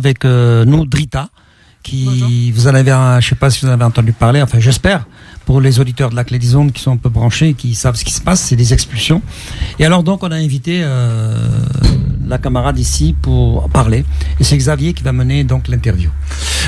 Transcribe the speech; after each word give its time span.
avec 0.00 0.24
euh, 0.24 0.64
nous 0.64 0.86
Drita, 0.86 1.28
qui 1.82 2.50
vous 2.52 2.66
en 2.68 2.74
avez, 2.74 2.90
un- 2.90 3.20
je 3.20 3.28
sais 3.30 3.34
pas 3.34 3.50
si 3.50 3.64
vous 3.64 3.70
en 3.70 3.74
avez 3.74 3.84
entendu 3.84 4.12
parler, 4.12 4.42
enfin 4.42 4.58
j'espère, 4.60 5.04
pour 5.46 5.60
les 5.60 5.80
auditeurs 5.80 6.10
de 6.10 6.16
la 6.16 6.24
Clé 6.24 6.38
des 6.38 6.54
Ondes 6.54 6.72
qui 6.72 6.82
sont 6.82 6.92
un 6.92 6.96
peu 6.96 7.08
branchés, 7.08 7.54
qui 7.54 7.74
savent 7.74 7.96
ce 7.96 8.04
qui 8.04 8.12
se 8.12 8.20
passe, 8.20 8.40
c'est 8.40 8.56
des 8.56 8.72
expulsions. 8.72 9.22
Et 9.78 9.84
alors 9.86 10.02
donc 10.02 10.22
on 10.22 10.30
a 10.30 10.36
invité 10.36 10.80
euh, 10.82 11.34
la 12.28 12.38
camarade 12.38 12.78
ici 12.78 13.14
pour 13.20 13.68
parler, 13.70 14.04
et 14.38 14.44
c'est 14.44 14.56
Xavier 14.56 14.92
qui 14.92 15.02
va 15.02 15.12
mener 15.12 15.42
donc 15.44 15.68
l'interview. 15.68 16.10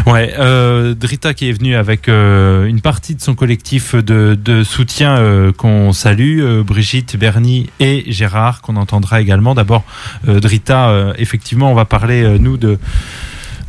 Ouais, 0.06 0.34
euh, 0.38 0.94
Drita 0.94 1.34
qui 1.34 1.48
est 1.48 1.52
venue 1.52 1.76
avec 1.76 2.08
euh, 2.08 2.64
une 2.64 2.80
partie 2.80 3.14
de 3.14 3.20
son 3.20 3.34
collectif 3.34 3.94
de, 3.94 4.36
de 4.42 4.64
soutien 4.64 5.16
euh, 5.18 5.52
qu'on 5.52 5.92
salue, 5.92 6.40
euh, 6.40 6.62
Brigitte, 6.64 7.16
Bernie 7.16 7.68
et 7.78 8.04
Gérard 8.10 8.62
qu'on 8.62 8.76
entendra 8.76 9.20
également. 9.20 9.54
D'abord, 9.54 9.84
euh, 10.26 10.40
Drita, 10.40 10.88
euh, 10.88 11.12
effectivement, 11.18 11.70
on 11.70 11.74
va 11.74 11.84
parler 11.84 12.22
euh, 12.24 12.38
nous 12.38 12.56
de 12.56 12.78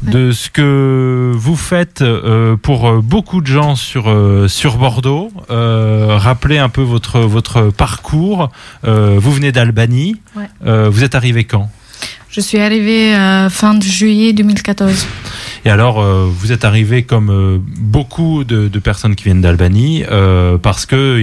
de 0.04 0.32
ce 0.32 0.50
que 0.50 1.32
vous 1.34 1.56
faites 1.56 2.02
euh, 2.02 2.56
pour 2.58 2.88
euh, 2.88 3.02
beaucoup 3.02 3.42
de 3.42 3.48
gens 3.48 3.76
sur 3.76 4.10
euh, 4.10 4.48
sur 4.48 4.78
Bordeaux. 4.78 5.32
Euh, 5.50 6.18
rappelez 6.18 6.58
un 6.58 6.70
peu 6.70 6.82
votre 6.82 7.20
votre 7.22 7.70
parcours. 7.70 8.52
Euh, 8.86 9.18
vous 9.20 9.32
venez 9.32 9.52
d'Albanie. 9.52 10.18
Ouais. 10.36 10.50
Euh, 10.66 10.90
vous 10.90 11.04
êtes 11.04 11.16
arrivé 11.16 11.46
quand? 11.46 11.70
Je 12.30 12.42
suis 12.42 12.60
arrivée 12.60 13.16
euh, 13.16 13.50
fin 13.50 13.76
de 13.76 13.84
juillet 13.84 14.34
2014. 14.34 15.06
Et 15.66 15.70
alors, 15.70 16.02
euh, 16.02 16.28
vous 16.30 16.52
êtes 16.52 16.66
arrivé 16.66 17.04
comme 17.04 17.30
euh, 17.30 17.58
beaucoup 17.80 18.44
de, 18.44 18.68
de 18.68 18.80
personnes 18.80 19.16
qui 19.16 19.24
viennent 19.26 19.42
d'Albanie, 19.42 20.04
euh, 20.12 20.58
parce 20.58 20.86
que 20.86 21.20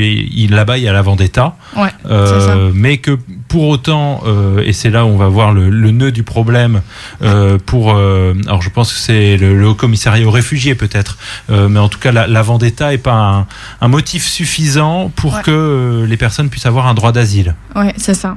là-bas, 0.50 0.78
il 0.78 0.84
y 0.84 0.88
a 0.88 0.92
la 0.92 1.02
Vendetta. 1.02 1.56
Ouais, 1.76 1.88
Euh, 2.10 2.46
ça. 2.46 2.56
mais 2.74 2.98
que 2.98 3.18
pour 3.48 3.68
autant, 3.68 4.22
euh, 4.26 4.62
et 4.64 4.72
c'est 4.72 4.90
là 4.90 5.04
où 5.04 5.08
on 5.08 5.16
va 5.16 5.28
voir 5.28 5.52
le, 5.52 5.68
le 5.68 5.90
nœud 5.90 6.12
du 6.12 6.22
problème, 6.22 6.80
euh, 7.22 7.58
pour, 7.64 7.92
euh, 7.94 8.32
alors 8.46 8.62
je 8.62 8.70
pense 8.70 8.92
que 8.92 8.98
c'est 8.98 9.36
le, 9.36 9.58
le 9.58 9.74
Commissariat 9.74 10.26
aux 10.26 10.30
réfugiés 10.30 10.74
peut-être, 10.74 11.18
euh, 11.50 11.68
mais 11.68 11.78
en 11.80 11.88
tout 11.88 11.98
cas, 11.98 12.12
la, 12.12 12.26
la 12.26 12.42
Vendetta 12.42 12.92
est 12.94 12.98
pas 12.98 13.12
un, 13.14 13.46
un 13.80 13.88
motif 13.88 14.24
suffisant 14.26 15.10
pour 15.14 15.34
Ouais. 15.34 15.42
que 15.42 16.04
les 16.08 16.16
personnes 16.16 16.48
puissent 16.48 16.66
avoir 16.66 16.86
un 16.88 16.94
droit 16.94 17.12
d'asile. 17.12 17.54
Ouais, 17.76 17.92
c'est 17.96 18.14
ça. 18.14 18.36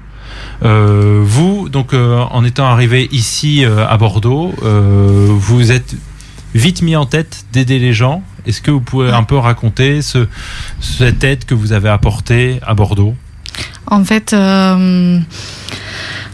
Euh, 0.63 1.21
vous, 1.23 1.69
donc, 1.69 1.93
euh, 1.93 2.19
en 2.19 2.43
étant 2.45 2.65
arrivé 2.65 3.09
ici 3.11 3.65
euh, 3.65 3.87
à 3.87 3.97
Bordeaux, 3.97 4.53
vous 4.61 5.71
êtes 5.71 5.95
vite 6.55 6.81
mis 6.81 6.95
en 6.95 7.05
tête 7.05 7.45
d'aider 7.51 7.79
les 7.79 7.93
gens. 7.93 8.23
Est-ce 8.45 8.61
que 8.61 8.71
vous 8.71 8.81
pouvez 8.81 9.09
un 9.11 9.23
peu 9.23 9.37
raconter 9.37 10.01
ce, 10.01 10.27
cette 10.79 11.23
aide 11.23 11.45
que 11.45 11.55
vous 11.55 11.71
avez 11.71 11.89
apportée 11.89 12.59
à 12.65 12.73
Bordeaux? 12.73 13.15
En 13.87 14.03
fait, 14.03 14.35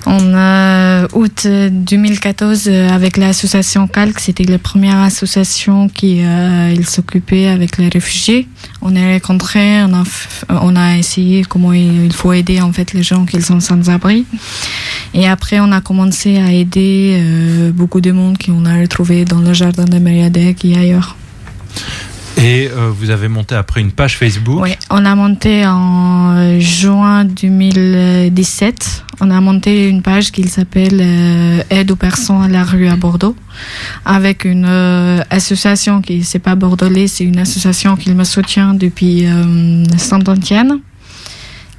en 0.10 0.34
euh, 0.34 1.08
août 1.14 1.46
2014, 1.46 2.64
euh, 2.68 2.90
avec 2.90 3.16
l'association 3.16 3.88
Calc, 3.88 4.20
c'était 4.20 4.44
la 4.44 4.58
première 4.58 4.98
association 4.98 5.88
qui 5.88 6.24
euh, 6.24 6.82
s'occupait 6.84 7.48
avec 7.48 7.78
les 7.78 7.90
réfugiés. 7.90 8.48
On 8.82 8.96
a 8.96 9.14
rencontré, 9.14 9.84
on 9.84 9.94
a, 9.94 10.04
on 10.64 10.76
a 10.76 10.98
essayé 10.98 11.44
comment 11.44 11.74
il 11.74 12.12
faut 12.12 12.34
aider 12.34 12.60
en 12.60 12.74
fait 12.74 12.94
les 12.94 13.04
gens 13.04 13.26
qui 13.26 13.40
sont 13.40 13.60
sans 13.60 13.88
abri. 13.92 14.26
Et 15.14 15.28
après, 15.28 15.60
on 15.60 15.72
a 15.72 15.80
commencé 15.80 16.38
à 16.40 16.52
aider 16.52 17.20
euh, 17.22 17.72
beaucoup 17.72 18.02
de 18.02 18.12
monde 18.12 18.38
qu'on 18.44 18.66
a 18.66 18.82
retrouvé 18.82 19.26
dans 19.26 19.42
le 19.42 19.54
jardin 19.54 19.86
de 19.86 20.00
Mériadec 20.00 20.66
et 20.66 20.76
ailleurs. 20.76 21.18
Et 22.38 22.70
euh, 22.70 22.90
vous 22.90 23.10
avez 23.10 23.28
monté 23.28 23.56
après 23.56 23.82
une 23.82 23.92
page 23.92 24.18
Facebook. 24.18 24.62
Oui, 24.62 24.72
on 24.90 25.04
a 25.06 25.14
monté 25.16 25.66
en 25.66 26.36
euh, 26.38 26.60
juin 26.60 27.26
2017. 27.26 29.06
On 29.20 29.30
a 29.30 29.42
monté 29.42 29.90
une 29.90 30.02
page 30.02 30.32
qui 30.32 30.48
s'appelle 30.48 31.00
euh, 31.02 31.62
Aide 31.70 31.92
aux 31.92 31.98
personnes 31.98 32.44
à 32.44 32.48
la 32.48 32.64
rue 32.64 32.88
à 32.88 32.96
Bordeaux, 32.96 33.36
avec 34.06 34.46
une 34.46 34.66
association 35.30 36.02
qui 36.02 36.24
c'est 36.24 36.40
pas 36.40 36.56
bordelais, 36.56 37.08
c'est 37.08 37.26
une 37.26 37.40
association 37.40 37.98
qui 37.98 38.12
me 38.14 38.24
soutient 38.24 38.74
depuis 38.74 39.28
Saint-Antienne. 39.98 40.80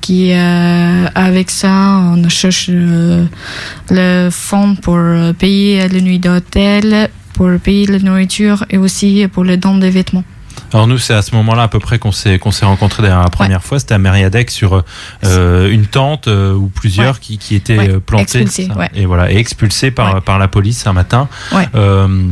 Qui 0.03 0.33
avec 0.33 1.50
ça, 1.50 1.99
on 2.15 2.28
cherche 2.28 2.69
le 2.71 4.28
fonds 4.31 4.75
pour 4.75 4.99
payer 5.39 5.89
les 5.89 6.00
nuits 6.03 6.19
d'hôtel, 6.19 7.09
pour 7.34 7.50
payer 7.62 7.87
la 7.87 7.99
nourriture 7.99 8.65
et 8.69 8.77
aussi 8.77 9.27
pour 9.33 9.44
le 9.44 9.56
don 9.56 9.78
des 9.78 9.91
vêtements. 9.91 10.25
Alors 10.73 10.87
nous, 10.87 10.99
c'est 10.99 11.15
à 11.15 11.23
ce 11.23 11.35
moment-là 11.35 11.65
à 11.65 11.69
peu 11.69 11.81
près 11.81 11.99
qu'on 11.99 12.13
s'est 12.13 12.39
qu'on 12.39 12.53
s'est 12.53 12.65
rencontrés 12.65 13.03
la 13.03 13.29
première 13.31 13.63
fois. 13.63 13.79
C'était 13.81 13.95
à 13.95 13.99
Mériadec 13.99 14.51
sur 14.51 14.85
euh, 15.25 15.71
une 15.71 15.87
tente 15.87 16.29
euh, 16.29 16.55
ou 16.55 16.69
plusieurs 16.69 17.15
Ouais. 17.15 17.21
qui, 17.21 17.39
qui 17.39 17.55
étaient 17.57 17.79
Ouais, 17.79 17.89
euh, 17.91 17.99
plantées. 18.01 18.43
expulsées. 18.43 18.69
Et 18.95 19.05
voilà, 19.07 19.33
et 19.33 19.37
expulsés 19.37 19.91
par 19.91 20.39
la 20.39 20.49
police 20.49 20.87
un 20.87 20.93
matin. 20.93 21.29
Ouais. 21.53 21.67
Euh, 21.75 22.29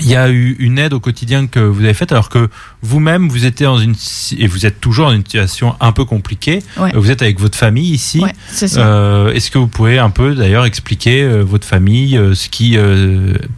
il 0.00 0.08
y 0.08 0.16
a 0.16 0.28
eu 0.28 0.56
une 0.58 0.80
aide 0.80 0.92
au 0.92 0.98
quotidien 0.98 1.46
que 1.46 1.60
vous 1.60 1.84
avez 1.84 1.94
faite, 1.94 2.10
alors 2.10 2.28
que 2.28 2.50
vous-même, 2.82 3.28
vous 3.28 3.46
étiez 3.46 3.64
dans 3.64 3.78
une 3.78 3.94
et 4.36 4.48
vous 4.48 4.66
êtes 4.66 4.80
toujours 4.80 5.06
dans 5.06 5.12
une 5.14 5.22
situation 5.24 5.76
un 5.80 5.92
peu 5.92 6.04
compliquée. 6.04 6.64
Ouais. 6.76 6.90
Vous 6.96 7.12
êtes 7.12 7.22
avec 7.22 7.38
votre 7.38 7.56
famille 7.56 7.92
ici. 7.92 8.18
Ouais. 8.18 8.32
Euh, 8.76 9.32
Est-ce 9.32 9.52
que 9.52 9.58
vous 9.58 9.68
pouvez 9.68 10.00
un 10.00 10.10
peu 10.10 10.34
d'ailleurs 10.34 10.64
expliquer 10.64 11.22
euh, 11.22 11.42
votre 11.44 11.64
famille, 11.66 12.18
euh, 12.18 12.34
ce 12.34 12.48
qui, 12.48 12.76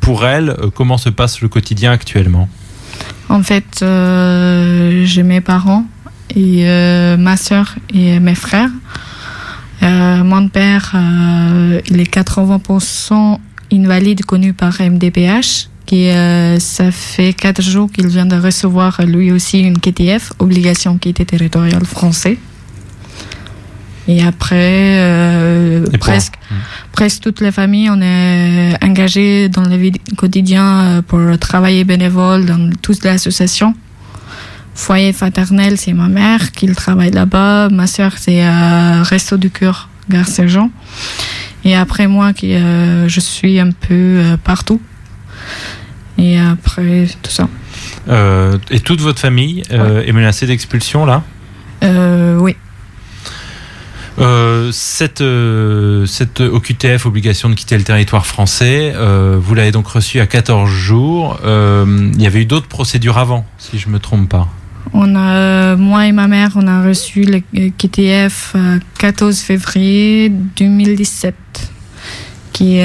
pour 0.00 0.26
elle, 0.26 0.54
comment 0.74 0.98
se 0.98 1.08
passe 1.08 1.40
le 1.40 1.48
quotidien 1.48 1.90
actuellement? 1.92 2.48
En 3.28 3.42
fait, 3.42 3.82
euh, 3.82 5.04
j'ai 5.04 5.22
mes 5.22 5.40
parents 5.40 5.84
et 6.34 6.68
euh, 6.68 7.16
ma 7.16 7.36
soeur 7.36 7.74
et 7.92 8.20
mes 8.20 8.34
frères. 8.34 8.70
Euh, 9.82 10.24
mon 10.24 10.48
père, 10.48 10.92
euh, 10.94 11.80
il 11.88 12.00
est 12.00 12.12
80% 12.12 13.38
invalide 13.72 14.24
connu 14.24 14.52
par 14.52 14.80
MDPH. 14.80 15.68
Qui, 15.86 16.08
euh, 16.08 16.58
ça 16.58 16.90
fait 16.90 17.32
quatre 17.32 17.62
jours 17.62 17.88
qu'il 17.92 18.08
vient 18.08 18.26
de 18.26 18.34
recevoir 18.34 19.00
lui 19.06 19.30
aussi 19.30 19.60
une 19.60 19.78
KTF, 19.78 20.32
obligation 20.40 20.98
quitter 20.98 21.24
territoriale 21.24 21.84
français. 21.84 22.38
Et 24.08 24.22
après, 24.22 24.98
euh, 25.00 25.84
Et 25.86 25.90
pour- 25.98 25.98
presque, 26.08 26.34
presque 26.92 27.22
toute 27.22 27.40
la 27.40 27.50
famille, 27.50 27.90
on 27.90 28.00
est 28.00 28.76
engagé 28.84 29.48
dans 29.48 29.62
la 29.62 29.76
vie 29.76 29.92
quotidienne 30.16 31.02
pour 31.08 31.20
travailler 31.40 31.82
bénévole 31.84 32.46
dans 32.46 32.70
toute 32.82 33.04
l'association. 33.04 33.74
Foyer 34.74 35.12
fraternel, 35.12 35.76
c'est 35.78 35.92
ma 35.94 36.08
mère 36.08 36.52
qui 36.52 36.66
travaille 36.72 37.10
là-bas. 37.10 37.68
Ma 37.70 37.86
soeur, 37.86 38.12
c'est 38.16 38.44
euh, 38.44 39.02
Resto 39.02 39.36
du 39.38 39.50
Cœur, 39.50 39.88
Gare 40.08 40.28
Saint-Jean. 40.28 40.70
Et 41.64 41.74
après 41.74 42.06
moi, 42.06 42.32
qui, 42.32 42.54
euh, 42.54 43.08
je 43.08 43.18
suis 43.20 43.58
un 43.58 43.70
peu 43.72 43.94
euh, 43.94 44.36
partout. 44.36 44.80
Et 46.18 46.38
après, 46.38 47.08
tout 47.22 47.30
ça. 47.30 47.48
Euh, 48.08 48.58
Et 48.70 48.80
toute 48.80 49.00
votre 49.00 49.18
famille 49.18 49.62
euh, 49.72 50.02
est 50.04 50.12
menacée 50.12 50.46
d'expulsion 50.46 51.04
là? 51.06 51.22
Euh, 51.82 52.38
oui. 52.38 52.54
Euh, 54.18 54.70
cette, 54.72 55.20
euh, 55.20 56.06
OQTF, 56.40 57.04
obligation 57.06 57.50
de 57.50 57.54
quitter 57.54 57.76
le 57.76 57.84
territoire 57.84 58.26
français, 58.26 58.92
euh, 58.94 59.38
vous 59.40 59.54
l'avez 59.54 59.72
donc 59.72 59.86
reçue 59.86 60.20
à 60.20 60.26
14 60.26 60.70
jours. 60.70 61.38
Euh, 61.44 62.10
il 62.14 62.22
y 62.22 62.26
avait 62.26 62.42
eu 62.42 62.46
d'autres 62.46 62.68
procédures 62.68 63.18
avant, 63.18 63.44
si 63.58 63.78
je 63.78 63.88
me 63.88 63.98
trompe 63.98 64.28
pas. 64.28 64.48
On 64.92 65.14
a, 65.16 65.76
moi 65.76 66.06
et 66.06 66.12
ma 66.12 66.28
mère, 66.28 66.52
on 66.54 66.66
a 66.66 66.82
reçu 66.82 67.24
le 67.24 67.42
euh, 67.58 68.78
14 68.98 69.38
février 69.40 70.30
2017. 70.30 71.34
Qui, 72.52 72.78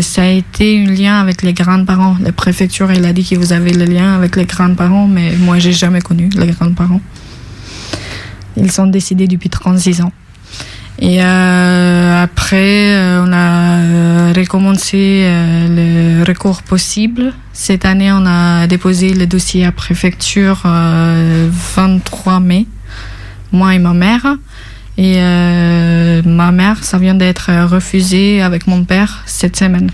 ça 0.00 0.22
a 0.22 0.28
été 0.28 0.82
un 0.82 0.90
lien 0.90 1.20
avec 1.20 1.42
les 1.42 1.52
grands-parents. 1.52 2.16
La 2.22 2.32
préfecture, 2.32 2.90
elle 2.90 3.04
a 3.04 3.12
dit 3.12 3.28
que 3.28 3.34
vous 3.34 3.52
avez 3.52 3.74
le 3.74 3.84
lien 3.84 4.14
avec 4.14 4.36
les 4.36 4.46
grands-parents, 4.46 5.06
mais 5.06 5.36
moi, 5.36 5.58
j'ai 5.58 5.74
jamais 5.74 6.00
connu 6.00 6.30
les 6.34 6.46
grands-parents. 6.46 7.02
Ils 8.56 8.72
sont 8.72 8.86
décédés 8.86 9.26
depuis 9.26 9.50
36 9.50 10.00
ans. 10.00 10.12
Et 11.00 11.22
euh, 11.22 12.22
après, 12.22 12.92
euh, 12.92 13.24
on 13.24 13.32
a 13.32 13.78
euh, 13.78 14.32
recommencé 14.36 15.30
le 15.68 16.24
recours 16.24 16.62
possible. 16.62 17.32
Cette 17.52 17.84
année, 17.84 18.10
on 18.10 18.26
a 18.26 18.66
déposé 18.66 19.14
le 19.14 19.26
dossier 19.26 19.64
à 19.64 19.70
préfecture 19.70 20.62
euh, 20.64 21.48
23 21.76 22.40
mai, 22.40 22.66
moi 23.52 23.74
et 23.74 23.78
ma 23.78 23.92
mère. 23.94 24.26
Et 24.96 25.14
euh, 25.18 26.22
ma 26.24 26.50
mère, 26.50 26.82
ça 26.82 26.98
vient 26.98 27.14
d'être 27.14 27.50
refusé 27.66 28.42
avec 28.42 28.66
mon 28.66 28.82
père 28.84 29.22
cette 29.26 29.56
semaine. 29.56 29.90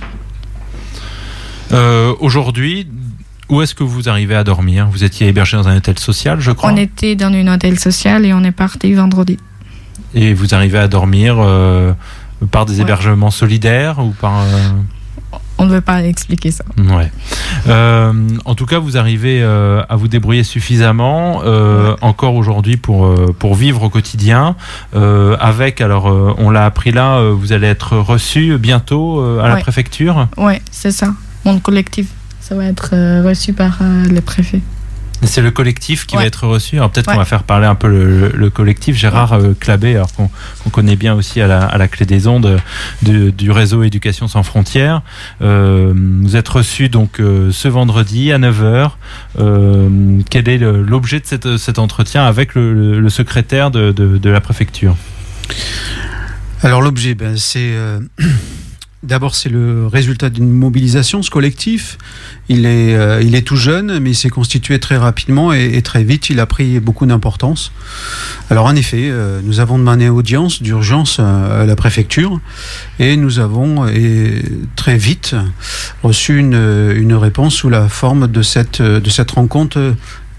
Aujourd'hui, 2.20 2.86
où 3.48 3.60
est-ce 3.60 3.74
que 3.74 3.82
vous 3.82 4.08
arrivez 4.08 4.36
à 4.36 4.44
dormir? 4.44 4.88
Vous 4.90 5.04
étiez 5.04 5.26
hébergé 5.26 5.56
dans 5.56 5.68
un 5.68 5.76
hôtel 5.76 5.98
social, 5.98 6.40
je 6.40 6.52
crois? 6.52 6.72
On 6.72 6.76
était 6.76 7.16
dans 7.16 7.32
une 7.32 7.50
hôtel 7.50 7.78
social 7.78 8.24
et 8.24 8.32
on 8.32 8.42
est 8.44 8.52
parti 8.52 8.92
vendredi. 8.94 9.36
Et 10.14 10.32
vous 10.34 10.54
arrivez 10.54 10.78
à 10.78 10.88
dormir 10.88 11.36
euh, 11.38 11.92
par 12.50 12.66
des 12.66 12.76
Ouais. 12.76 12.82
hébergements 12.82 13.30
solidaires 13.30 13.98
ou 13.98 14.10
par. 14.20 14.40
euh, 14.42 14.68
On 15.58 15.66
ne 15.66 15.70
veut 15.70 15.80
pas 15.80 16.02
expliquer 16.02 16.50
ça. 16.50 16.64
Ouais. 16.78 17.10
Euh, 17.68 18.12
en 18.44 18.54
tout 18.54 18.66
cas, 18.66 18.78
vous 18.80 18.96
arrivez 18.96 19.40
euh, 19.42 19.82
à 19.88 19.96
vous 19.96 20.08
débrouiller 20.08 20.42
suffisamment 20.44 21.42
euh, 21.44 21.90
Ouais. 21.92 21.96
encore 22.02 22.34
aujourd'hui 22.34 22.76
pour 22.76 23.08
pour 23.38 23.54
vivre 23.54 23.82
au 23.84 23.88
quotidien. 23.90 24.56
Avec, 25.40 25.80
alors, 25.80 26.06
on 26.38 26.50
l'a 26.50 26.64
appris 26.66 26.90
là, 26.92 27.20
vous 27.30 27.52
allez 27.52 27.66
être 27.68 27.96
reçu 27.96 28.58
bientôt 28.58 29.20
à 29.40 29.48
la 29.48 29.56
préfecture. 29.56 30.28
Ouais, 30.36 30.60
c'est 30.70 30.92
ça. 30.92 31.08
mon 31.44 31.58
collectif. 31.60 32.08
Ça 32.40 32.54
va 32.54 32.64
être 32.66 32.90
reçu 33.26 33.52
par 33.52 33.78
le 33.80 34.20
préfet. 34.20 34.60
C'est 35.22 35.40
le 35.40 35.50
collectif 35.50 36.06
qui 36.06 36.16
va 36.16 36.26
être 36.26 36.46
reçu. 36.46 36.76
Alors 36.76 36.90
peut-être 36.90 37.10
qu'on 37.10 37.18
va 37.18 37.24
faire 37.24 37.44
parler 37.44 37.66
un 37.66 37.74
peu 37.74 37.88
le, 37.88 38.50
collectif. 38.50 38.96
Gérard 38.96 39.32
euh, 39.32 39.54
Clabé, 39.58 39.96
alors 39.96 40.12
qu'on 40.12 40.70
connaît 40.70 40.96
bien 40.96 41.14
aussi 41.14 41.40
à 41.40 41.46
la, 41.46 41.88
clé 41.88 42.06
des 42.06 42.26
ondes 42.26 42.60
du 43.02 43.50
réseau 43.50 43.82
Éducation 43.82 44.28
sans 44.28 44.42
frontières. 44.42 45.02
Euh, 45.42 45.92
vous 45.94 46.36
êtes 46.36 46.48
reçu 46.48 46.88
donc 46.88 47.20
euh, 47.20 47.50
ce 47.52 47.68
vendredi 47.68 48.32
à 48.32 48.38
9h. 48.38 48.90
quel 50.30 50.48
est 50.48 50.58
l'objet 50.58 51.20
de 51.20 51.56
cet 51.56 51.78
entretien 51.78 52.24
avec 52.24 52.54
le, 52.54 53.08
secrétaire 53.08 53.70
de, 53.70 54.28
la 54.28 54.40
préfecture? 54.40 54.96
Alors 56.62 56.80
l'objet, 56.80 57.14
ben, 57.14 57.36
c'est 57.36 57.74
D'abord, 59.04 59.34
c'est 59.34 59.50
le 59.50 59.86
résultat 59.86 60.30
d'une 60.30 60.50
mobilisation, 60.50 61.22
ce 61.22 61.30
collectif. 61.30 61.98
Il 62.48 62.64
est, 62.64 62.94
euh, 62.94 63.20
il 63.22 63.34
est 63.34 63.42
tout 63.42 63.56
jeune, 63.56 63.98
mais 63.98 64.12
il 64.12 64.14
s'est 64.14 64.30
constitué 64.30 64.78
très 64.78 64.96
rapidement 64.96 65.52
et, 65.52 65.82
très 65.82 66.04
vite. 66.04 66.30
Il 66.30 66.40
a 66.40 66.46
pris 66.46 66.80
beaucoup 66.80 67.04
d'importance. 67.04 67.70
Alors, 68.48 68.64
en 68.64 68.74
effet, 68.74 69.10
euh, 69.10 69.40
nous 69.44 69.60
avons 69.60 69.78
demandé 69.78 70.08
audience 70.08 70.62
d'urgence 70.62 71.18
à 71.18 71.66
la 71.66 71.76
préfecture 71.76 72.40
et 72.98 73.16
nous 73.18 73.40
avons 73.40 73.86
et, 73.86 74.42
très 74.74 74.96
vite 74.96 75.36
reçu 76.02 76.38
une, 76.38 76.54
une, 76.96 77.12
réponse 77.12 77.54
sous 77.54 77.68
la 77.68 77.88
forme 77.90 78.26
de 78.26 78.40
cette, 78.40 78.80
de 78.80 79.10
cette 79.10 79.32
rencontre 79.32 79.94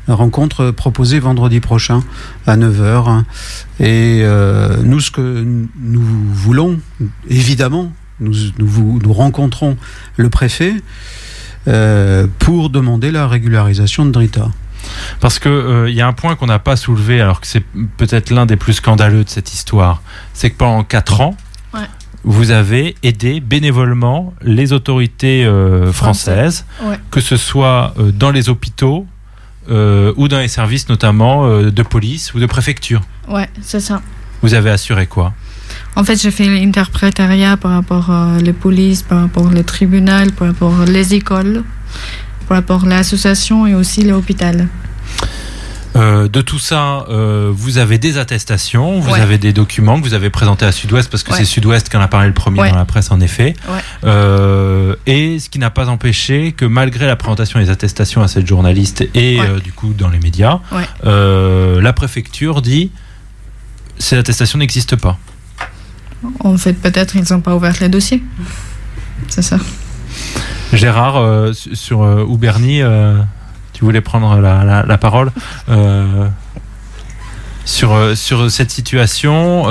rencontre 0.07 0.71
proposée 0.71 1.19
vendredi 1.19 1.59
prochain 1.59 2.03
à 2.45 2.57
9h. 2.57 3.23
Et 3.79 4.21
euh, 4.23 4.77
nous, 4.83 4.99
ce 4.99 5.11
que 5.11 5.43
nous 5.79 6.01
voulons, 6.01 6.79
évidemment, 7.29 7.91
nous, 8.19 8.33
nous, 8.57 9.13
rencontrons 9.13 9.77
le 10.17 10.29
préfet 10.29 10.75
euh, 11.67 12.27
pour 12.39 12.69
demander 12.69 13.11
la 13.11 13.27
régularisation 13.27 14.05
de 14.05 14.11
Drita. 14.11 14.49
Parce 15.19 15.39
qu'il 15.39 15.51
euh, 15.51 15.89
il 15.89 15.95
y 15.95 16.01
a 16.01 16.07
un 16.07 16.13
point 16.13 16.35
qu'on 16.35 16.45
n'a 16.45 16.59
pas 16.59 16.75
soulevé, 16.75 17.19
alors 17.19 17.41
que 17.41 17.47
c'est 17.47 17.63
peut-être 17.97 18.29
l'un 18.29 18.45
des 18.45 18.55
plus 18.55 18.73
scandaleux 18.73 19.23
de 19.23 19.29
cette 19.29 19.53
histoire, 19.53 20.01
c'est 20.33 20.51
que 20.51 20.57
pendant 20.57 20.83
4 20.83 21.21
ans, 21.21 21.37
vous 22.27 22.49
avez 22.49 22.95
aidé 23.03 23.39
bénévolement 23.39 24.33
les 24.41 24.73
autorités 24.73 25.45
euh, 25.45 25.91
françaises, 25.93 26.65
que 27.11 27.21
ce 27.21 27.37
soit 27.37 27.93
dans 28.13 28.31
les 28.31 28.49
hôpitaux 28.49 29.05
ou 29.69 30.27
dans 30.27 30.39
les 30.39 30.47
services 30.47 30.89
notamment 30.89 31.47
de 31.61 31.83
police 31.83 32.33
ou 32.33 32.39
de 32.39 32.47
préfecture. 32.47 33.01
Ouais, 33.27 33.47
c'est 33.61 33.79
ça. 33.79 34.01
Vous 34.41 34.53
avez 34.53 34.71
assuré 34.71 35.05
quoi? 35.05 35.33
En 35.95 36.03
fait, 36.03 36.21
j'ai 36.21 36.31
fait 36.31 36.47
l'interprétariat 36.47 37.57
par 37.57 37.71
rapport 37.71 38.09
aux 38.09 38.53
polices, 38.53 39.03
par 39.03 39.21
rapport 39.21 39.45
au 39.45 39.63
tribunal, 39.63 40.31
par 40.31 40.49
rapport 40.49 40.73
aux 40.73 40.85
écoles, 40.85 41.63
par 42.47 42.57
rapport 42.57 42.85
à 42.85 42.89
l'association 42.89 43.65
et 43.67 43.73
aussi 43.73 44.03
l'hôpital. 44.03 44.67
Euh, 45.95 46.27
de 46.27 46.41
tout 46.41 46.59
ça, 46.59 47.05
euh, 47.09 47.51
vous 47.53 47.77
avez 47.77 47.97
des 47.97 48.17
attestations, 48.17 48.99
vous 48.99 49.13
avez 49.13 49.37
des 49.37 49.53
documents 49.53 49.99
que 49.99 50.05
vous 50.05 50.13
avez 50.13 50.29
présentés 50.29 50.65
à 50.65 50.73
Sud-Ouest, 50.73 51.09
parce 51.09 51.23
que 51.23 51.33
c'est 51.33 51.45
Sud-Ouest 51.45 51.87
qui 51.89 51.95
en 51.95 52.01
a 52.01 52.07
parlé 52.07 52.27
le 52.27 52.33
premier 52.33 52.69
dans 52.69 52.75
la 52.75 52.85
presse, 52.85 53.11
en 53.11 53.21
effet. 53.21 53.53
Euh, 54.03 54.95
et 55.05 55.39
ce 55.39 55.49
qui 55.49 55.59
n'a 55.59 55.69
pas 55.69 55.87
empêché 55.87 56.51
que, 56.51 56.65
malgré 56.65 57.05
la 57.05 57.15
présentation 57.15 57.59
des 57.59 57.69
attestations 57.69 58.21
à 58.21 58.27
cette 58.27 58.45
journaliste 58.45 59.07
et 59.13 59.39
du 59.63 59.71
coup 59.71 59.93
dans 59.93 60.09
les 60.09 60.19
médias, 60.19 60.59
la 61.03 61.93
préfecture 61.93 62.61
dit 62.61 62.91
ces 63.97 64.17
attestations 64.17 64.59
n'existent 64.59 64.97
pas. 64.97 65.17
En 66.39 66.57
fait, 66.57 66.73
peut-être 66.73 67.15
ils 67.15 67.25
n'ont 67.31 67.41
pas 67.41 67.55
ouvert 67.55 67.75
les 67.79 67.89
dossiers. 67.89 68.23
C'est 69.27 69.41
ça. 69.41 69.57
Gérard, 70.73 71.17
euh, 71.17 71.53
sur 71.53 72.03
euh, 72.03 72.25
euh, 72.27 73.21
tu 73.73 73.83
voulais 73.85 74.01
prendre 74.01 74.39
la, 74.39 74.97
parole 74.97 75.31
sur, 77.65 78.15
sur 78.15 78.49
cette 78.49 78.71
situation 78.71 79.65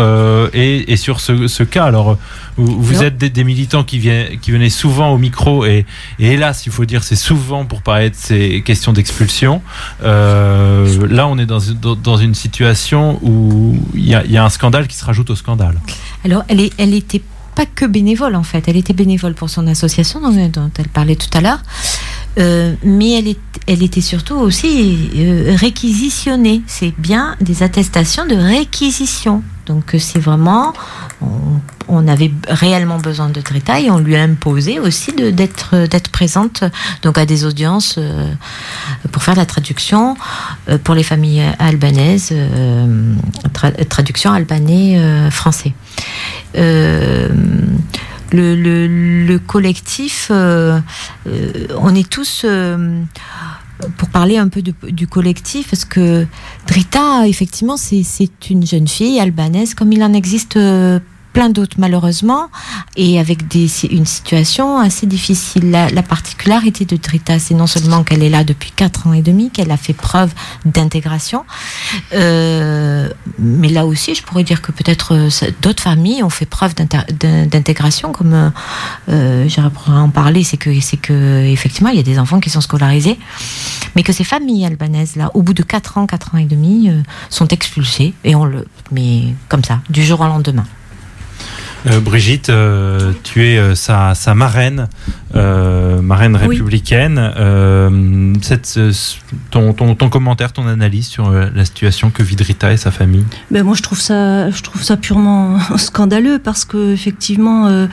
et, 0.52 0.96
sur 0.96 1.20
ce, 1.20 1.62
cas. 1.62 1.84
Alors, 1.84 2.18
vous, 2.56 3.02
êtes 3.02 3.16
des, 3.16 3.44
militants 3.44 3.84
qui, 3.84 3.98
viennent, 3.98 4.38
qui 4.40 4.50
venaient 4.50 4.70
souvent 4.70 5.12
au 5.12 5.18
micro 5.18 5.64
et, 5.64 5.86
hélas, 6.18 6.66
il 6.66 6.72
faut 6.72 6.84
dire, 6.84 7.02
c'est 7.04 7.16
souvent 7.16 7.64
pour 7.64 7.82
parler 7.82 8.10
de 8.10 8.16
ces 8.16 8.62
questions 8.62 8.92
d'expulsion. 8.92 9.62
là, 10.02 11.26
on 11.28 11.38
est 11.38 11.46
dans, 11.46 11.60
dans, 11.94 12.16
une 12.16 12.34
situation 12.34 13.18
où 13.22 13.78
il 13.94 14.04
y, 14.04 14.32
y, 14.32 14.36
a 14.36 14.44
un 14.44 14.50
scandale 14.50 14.86
qui 14.86 14.96
se 14.96 15.04
rajoute 15.04 15.30
au 15.30 15.36
scandale. 15.36 15.80
Alors, 16.24 16.42
elle, 16.48 16.60
est, 16.60 16.72
elle 16.78 16.94
était 16.94 17.22
pas 17.54 17.66
que 17.66 17.84
bénévole 17.84 18.34
en 18.34 18.42
fait. 18.42 18.68
Elle 18.68 18.76
était 18.76 18.92
bénévole 18.92 19.34
pour 19.34 19.50
son 19.50 19.66
association 19.66 20.20
dont, 20.20 20.70
elle 20.78 20.88
parlait 20.88 21.16
tout 21.16 21.28
à 21.36 21.40
l'heure, 21.40 21.62
euh, 22.38 22.74
mais 22.82 23.36
elle, 23.66 23.82
était 23.82 24.00
surtout 24.00 24.34
aussi 24.34 25.10
euh, 25.16 25.54
réquisitionnée. 25.56 26.62
C'est 26.66 26.92
bien 26.98 27.36
des 27.40 27.62
attestations 27.62 28.26
de 28.26 28.34
réquisition. 28.34 29.42
Donc 29.66 29.94
euh, 29.94 29.98
c'est 29.98 30.18
vraiment, 30.18 30.72
on, 31.88 32.08
avait 32.08 32.32
réellement 32.48 32.98
besoin 32.98 33.28
de 33.28 33.40
Trita 33.40 33.80
et 33.80 33.90
on 33.90 33.98
lui 33.98 34.16
a 34.16 34.22
imposé 34.22 34.80
aussi 34.80 35.12
d'être 35.12 36.10
présente 36.10 36.64
donc 37.02 37.18
à 37.18 37.24
des 37.24 37.44
audiences 37.44 37.98
pour 39.10 39.22
faire 39.22 39.36
la 39.36 39.46
traduction 39.46 40.16
pour 40.82 40.94
les 40.94 41.02
familles 41.02 41.44
albanaises, 41.58 42.34
traduction 43.88 44.32
albanais 44.32 45.30
français. 45.30 45.72
Le, 48.34 49.24
le, 49.26 49.38
collectif, 49.38 50.30
on 50.30 51.94
est 51.94 52.08
tous 52.08 52.44
pour 53.96 54.08
parler 54.08 54.38
un 54.38 54.48
peu 54.48 54.62
du 54.62 55.06
collectif, 55.06 55.70
parce 55.70 55.84
que 55.84 56.26
Drita, 56.66 57.26
effectivement, 57.26 57.76
c'est 57.76 58.28
une 58.50 58.66
jeune 58.66 58.88
fille 58.88 59.20
albanaise, 59.20 59.74
comme 59.74 59.92
il 59.92 60.02
en 60.02 60.12
existe 60.12 60.56
euh, 60.56 61.00
plein 61.34 61.50
d'autres 61.50 61.76
malheureusement, 61.78 62.48
et 62.96 63.20
avec 63.20 63.40
une 63.90 64.06
situation 64.06 64.78
assez 64.78 65.06
difficile. 65.06 65.70
La, 65.70 66.02
particularité 66.02 66.84
de 66.84 66.96
Trita, 66.96 67.38
c'est 67.38 67.54
non 67.54 67.66
seulement 67.66 68.04
qu'elle 68.04 68.22
est 68.22 68.30
là 68.30 68.44
depuis 68.44 68.70
4 68.70 69.08
ans 69.08 69.12
et 69.12 69.22
demi, 69.22 69.50
qu'elle 69.50 69.70
a 69.70 69.76
fait 69.76 69.92
preuve 69.92 70.32
d'intégration, 70.64 71.44
euh, 72.14 73.08
mais 73.38 73.68
là 73.68 73.84
aussi, 73.84 74.14
je 74.14 74.22
pourrais 74.22 74.44
dire 74.44 74.62
que 74.62 74.70
peut-être 74.70 75.14
euh, 75.14 75.50
d'autres 75.60 75.82
familles 75.82 76.22
ont 76.22 76.30
fait 76.30 76.46
preuve 76.46 76.74
d'intégration, 76.74 78.12
comme 78.12 78.52
euh, 79.08 79.48
j'aimerais 79.48 79.72
en 79.88 80.10
parler, 80.10 80.44
c'est 80.44 80.56
que, 80.56 80.70
que 80.96 81.44
effectivement, 81.46 81.90
il 81.90 81.96
y 81.96 82.00
a 82.00 82.04
des 82.04 82.18
enfants 82.18 82.40
qui 82.40 82.50
sont 82.50 82.60
scolarisés, 82.60 83.18
mais 83.96 84.02
que 84.02 84.12
ces 84.12 84.24
familles 84.24 84.66
albanaises 84.66 85.16
là, 85.16 85.30
au 85.34 85.42
bout 85.42 85.54
de 85.54 85.62
4 85.62 85.98
ans, 85.98 86.06
4 86.06 86.34
ans 86.34 86.38
et 86.38 86.44
demi, 86.44 86.88
euh, 86.88 87.02
sont 87.28 87.48
expulsées, 87.48 88.14
et 88.22 88.34
on 88.34 88.44
le, 88.44 88.66
mais 88.92 89.34
comme 89.48 89.64
ça, 89.64 89.80
du 89.90 90.04
jour 90.04 90.20
au 90.20 90.26
lendemain. 90.26 90.64
Euh, 91.86 92.00
Brigitte, 92.00 92.48
euh, 92.48 93.12
tu 93.24 93.46
es 93.46 93.58
euh, 93.58 93.74
sa, 93.74 94.14
marraine, 94.34 94.88
marraine 95.34 96.36
républicaine. 96.36 97.20
Cette, 98.42 98.78
ton, 99.50 99.72
ton, 99.72 99.94
ton, 99.94 100.08
commentaire, 100.08 100.52
ton 100.52 100.66
analyse 100.66 101.06
sur 101.06 101.30
la 101.30 101.64
situation 101.64 102.10
que 102.10 102.22
vit 102.22 102.36
Rita 102.38 102.72
et 102.72 102.76
sa 102.76 102.90
famille? 102.90 103.24
Ben 103.50 103.64
Moi, 103.64 103.74
je 103.74 103.82
trouve, 103.82 104.00
ça, 104.00 104.50
je 104.50 104.62
trouve 104.62 104.82
ça 104.82 104.96
purement 104.96 105.58
scandaleux 105.76 106.38
parce 106.38 106.64
que 106.64 106.92
effectivement, 106.92 107.86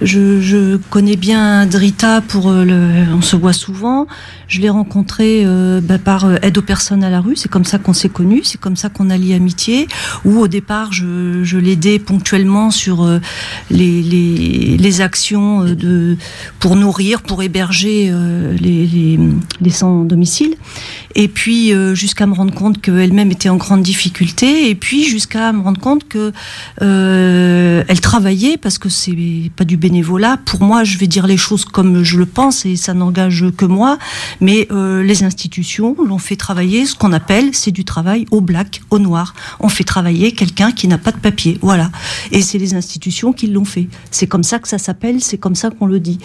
je, 0.00 0.40
je, 0.40 0.76
connais 0.90 1.16
bien 1.16 1.66
Drita 1.66 2.20
pour 2.20 2.50
le, 2.50 3.04
on 3.12 3.22
se 3.22 3.36
voit 3.36 3.52
souvent. 3.52 4.06
Je 4.48 4.60
l'ai 4.60 4.70
rencontré 4.70 5.44
ben, 5.82 5.98
par 5.98 6.26
aide 6.42 6.58
aux 6.58 6.62
personnes 6.62 7.04
à 7.04 7.10
la 7.10 7.20
rue. 7.20 7.36
C'est 7.36 7.50
comme 7.50 7.64
ça 7.64 7.78
qu'on 7.78 7.94
s'est 7.94 8.10
connus. 8.10 8.42
C'est 8.44 8.60
comme 8.60 8.76
ça 8.76 8.88
qu'on 8.88 9.10
a 9.10 9.16
lié 9.16 9.34
amitié. 9.34 9.88
Ou 10.24 10.38
au 10.40 10.48
départ, 10.48 10.92
je, 10.92 11.42
je 11.42 11.58
l'aidais 11.58 11.98
ponctuellement 11.98 12.70
sur 12.70 13.06
les, 13.70 14.02
les, 14.02 14.76
les, 14.76 15.00
actions 15.00 15.62
euh, 15.62 15.74
de, 15.74 16.16
pour 16.58 16.76
nourrir, 16.82 17.22
pour 17.22 17.42
héberger 17.42 18.10
euh, 18.10 18.56
les, 18.60 18.86
les, 18.86 19.18
les 19.60 19.70
sans 19.70 20.04
domicile. 20.04 20.56
Et 21.14 21.28
puis 21.28 21.72
euh, 21.72 21.94
jusqu'à 21.94 22.26
me 22.26 22.34
rendre 22.34 22.54
compte 22.54 22.80
qu'elle-même 22.80 23.30
était 23.30 23.48
en 23.48 23.56
grande 23.56 23.82
difficulté. 23.82 24.70
Et 24.70 24.74
puis 24.74 25.04
jusqu'à 25.04 25.52
me 25.52 25.62
rendre 25.62 25.80
compte 25.80 26.08
que 26.08 26.32
euh, 26.80 27.84
elle 27.88 28.00
travaillait 28.00 28.56
parce 28.56 28.78
que 28.78 28.88
c'est 28.88 29.16
pas 29.56 29.64
du 29.64 29.76
bénévolat. 29.76 30.38
Pour 30.44 30.62
moi, 30.62 30.84
je 30.84 30.98
vais 30.98 31.06
dire 31.06 31.26
les 31.26 31.36
choses 31.36 31.64
comme 31.64 32.02
je 32.02 32.18
le 32.18 32.26
pense 32.26 32.64
et 32.66 32.76
ça 32.76 32.94
n'engage 32.94 33.44
que 33.56 33.64
moi. 33.64 33.98
Mais 34.40 34.68
euh, 34.70 35.02
les 35.02 35.24
institutions 35.24 35.96
l'ont 36.04 36.18
fait 36.18 36.36
travailler 36.36 36.86
ce 36.86 36.94
qu'on 36.94 37.12
appelle 37.12 37.50
c'est 37.52 37.70
du 37.70 37.84
travail 37.84 38.26
au 38.30 38.40
black, 38.40 38.82
au 38.90 38.98
noir. 38.98 39.34
On 39.60 39.68
fait 39.68 39.84
travailler 39.84 40.32
quelqu'un 40.32 40.72
qui 40.72 40.88
n'a 40.88 40.98
pas 40.98 41.12
de 41.12 41.18
papier. 41.18 41.58
Voilà. 41.62 41.90
Et 42.30 42.42
c'est 42.42 42.58
les 42.58 42.74
institutions 42.74 43.32
qui 43.32 43.46
l'ont 43.46 43.64
fait. 43.64 43.88
C'est 44.10 44.26
comme 44.26 44.42
ça 44.42 44.58
que 44.58 44.68
ça 44.68 44.78
s'appelle. 44.78 45.20
C'est 45.20 45.38
comme 45.38 45.54
ça 45.54 45.70
qu'on 45.70 45.86
le 45.86 46.00
dit. 46.00 46.18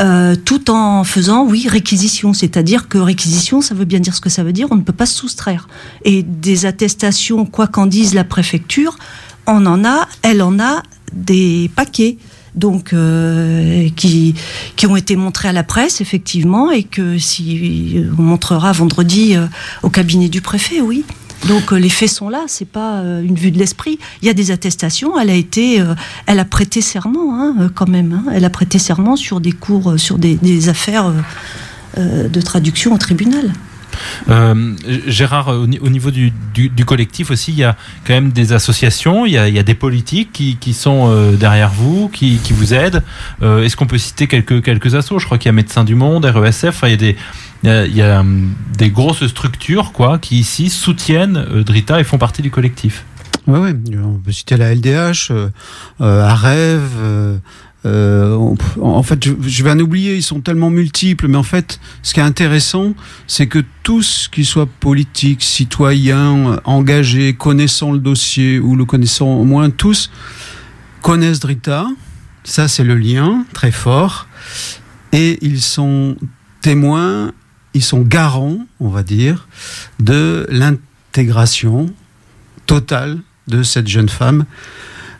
Euh, 0.00 0.36
tout 0.36 0.70
en 0.70 1.04
faisant 1.04 1.44
oui 1.46 1.66
réquisition, 1.68 2.32
c'est-à-dire 2.32 2.88
que 2.88 2.98
réquisition, 2.98 3.60
ça 3.60 3.74
veut 3.74 3.84
bien 3.84 4.00
dire 4.00 4.14
ce 4.14 4.20
que 4.20 4.25
ça 4.28 4.44
veut 4.44 4.52
dire 4.52 4.68
on 4.70 4.76
ne 4.76 4.82
peut 4.82 4.92
pas 4.92 5.06
se 5.06 5.16
soustraire. 5.16 5.68
Et 6.04 6.22
des 6.22 6.66
attestations, 6.66 7.46
quoi 7.46 7.66
qu'en 7.66 7.86
dise 7.86 8.14
la 8.14 8.24
préfecture, 8.24 8.98
on 9.46 9.64
en 9.66 9.84
a, 9.84 10.08
elle 10.22 10.42
en 10.42 10.58
a 10.58 10.82
des 11.12 11.70
paquets 11.74 12.16
donc 12.54 12.92
euh, 12.94 13.88
qui 13.96 14.34
qui 14.76 14.86
ont 14.86 14.96
été 14.96 15.14
montrés 15.14 15.48
à 15.48 15.52
la 15.52 15.62
presse 15.62 16.00
effectivement 16.00 16.70
et 16.70 16.84
que 16.84 17.18
si 17.18 18.02
on 18.18 18.22
montrera 18.22 18.72
vendredi 18.72 19.36
euh, 19.36 19.46
au 19.82 19.90
cabinet 19.90 20.28
du 20.28 20.40
préfet, 20.40 20.80
oui. 20.80 21.04
Donc 21.48 21.72
euh, 21.72 21.76
les 21.76 21.90
faits 21.90 22.08
sont 22.08 22.28
là, 22.30 22.44
c'est 22.48 22.68
pas 22.68 23.00
euh, 23.00 23.22
une 23.22 23.34
vue 23.34 23.50
de 23.50 23.58
l'esprit. 23.58 23.98
Il 24.22 24.26
y 24.26 24.30
a 24.30 24.34
des 24.34 24.50
attestations. 24.50 25.18
Elle 25.18 25.30
a 25.30 25.34
été, 25.34 25.80
euh, 25.80 25.94
elle 26.24 26.38
a 26.40 26.44
prêté 26.46 26.80
serment 26.80 27.34
hein, 27.34 27.54
euh, 27.60 27.68
quand 27.72 27.88
même. 27.88 28.12
hein. 28.12 28.30
Elle 28.32 28.44
a 28.44 28.50
prêté 28.50 28.78
serment 28.78 29.16
sur 29.16 29.40
des 29.40 29.52
cours, 29.52 29.92
euh, 29.92 29.98
sur 29.98 30.18
des, 30.18 30.68
affaires 30.70 31.06
euh, 31.06 31.12
euh, 31.98 32.28
de 32.28 32.40
traduction 32.40 32.94
au 32.94 32.98
tribunal. 32.98 33.52
Euh, 34.28 34.74
Gérard, 35.06 35.48
au, 35.48 35.66
ni- 35.66 35.78
au 35.78 35.88
niveau 35.88 36.10
du, 36.10 36.32
collectif 36.84 37.30
aussi, 37.30 37.52
il 37.52 37.58
y 37.58 37.64
a 37.64 37.76
quand 38.06 38.14
même 38.14 38.30
des 38.30 38.52
associations, 38.52 39.26
il 39.26 39.32
y 39.32 39.38
a, 39.38 39.62
des 39.62 39.74
politiques 39.74 40.56
qui, 40.60 40.72
sont 40.72 41.10
euh, 41.10 41.32
derrière 41.32 41.70
vous, 41.70 42.08
qui, 42.08 42.38
vous 42.50 42.74
aident. 42.74 43.02
Euh, 43.42 43.62
Est-ce 43.62 43.76
qu'on 43.76 43.86
peut 43.86 43.98
citer 43.98 44.26
quelques, 44.26 44.62
quelques 44.62 44.94
assos? 44.94 45.18
Je 45.18 45.26
crois 45.26 45.38
qu'il 45.38 45.48
y 45.48 45.50
a 45.50 45.52
Médecins 45.52 45.84
du 45.84 45.94
Monde, 45.94 46.24
RESF, 46.24 46.84
il 46.84 47.14
y 47.64 48.02
a 48.02 48.20
hum, 48.20 48.54
des 48.76 48.90
grosses 48.90 49.26
structures 49.26 49.92
quoi, 49.92 50.18
qui 50.18 50.38
ici 50.38 50.70
soutiennent 50.70 51.62
Drita 51.64 52.00
et 52.00 52.04
font 52.04 52.18
partie 52.18 52.42
du 52.42 52.50
collectif. 52.50 53.04
Oui, 53.46 53.60
oui. 53.60 53.96
On 53.96 54.18
peut 54.18 54.32
citer 54.32 54.56
la 54.56 54.74
LDH, 54.74 55.30
euh, 55.30 55.48
Arev. 56.00 56.82
Euh, 57.86 58.36
en 58.80 59.02
fait, 59.02 59.24
je, 59.24 59.62
vais 59.62 59.70
en 59.70 59.78
oublier, 59.78 60.16
ils 60.16 60.22
sont 60.22 60.40
tellement 60.40 60.70
multiples, 60.70 61.28
mais 61.28 61.36
en 61.36 61.44
fait, 61.44 61.78
ce 62.02 62.14
qui 62.14 62.20
est 62.20 62.24
intéressant, 62.24 62.94
c'est 63.28 63.46
que 63.46 63.62
tous, 63.82 64.28
qu'ils 64.32 64.46
soient 64.46 64.66
politiques, 64.66 65.42
citoyens, 65.42 66.60
engagés, 66.64 67.34
connaissant 67.34 67.92
le 67.92 67.98
dossier 67.98 68.58
ou 68.58 68.74
le 68.74 68.84
connaissant 68.84 69.28
au 69.28 69.44
moins, 69.44 69.70
tous 69.70 70.10
connaissent 71.00 71.38
Drita. 71.38 71.86
Ça, 72.42 72.66
c'est 72.66 72.84
le 72.84 72.96
lien 72.96 73.44
très 73.52 73.70
fort. 73.70 74.26
Et 75.12 75.38
ils 75.42 75.60
sont 75.60 76.16
témoins, 76.62 77.32
ils 77.74 77.84
sont 77.84 78.00
garants, 78.00 78.58
on 78.80 78.88
va 78.88 79.04
dire, 79.04 79.46
de 80.00 80.46
l'intégration 80.50 81.86
totale 82.66 83.18
de 83.46 83.62
cette 83.62 83.86
jeune 83.86 84.08
femme, 84.08 84.44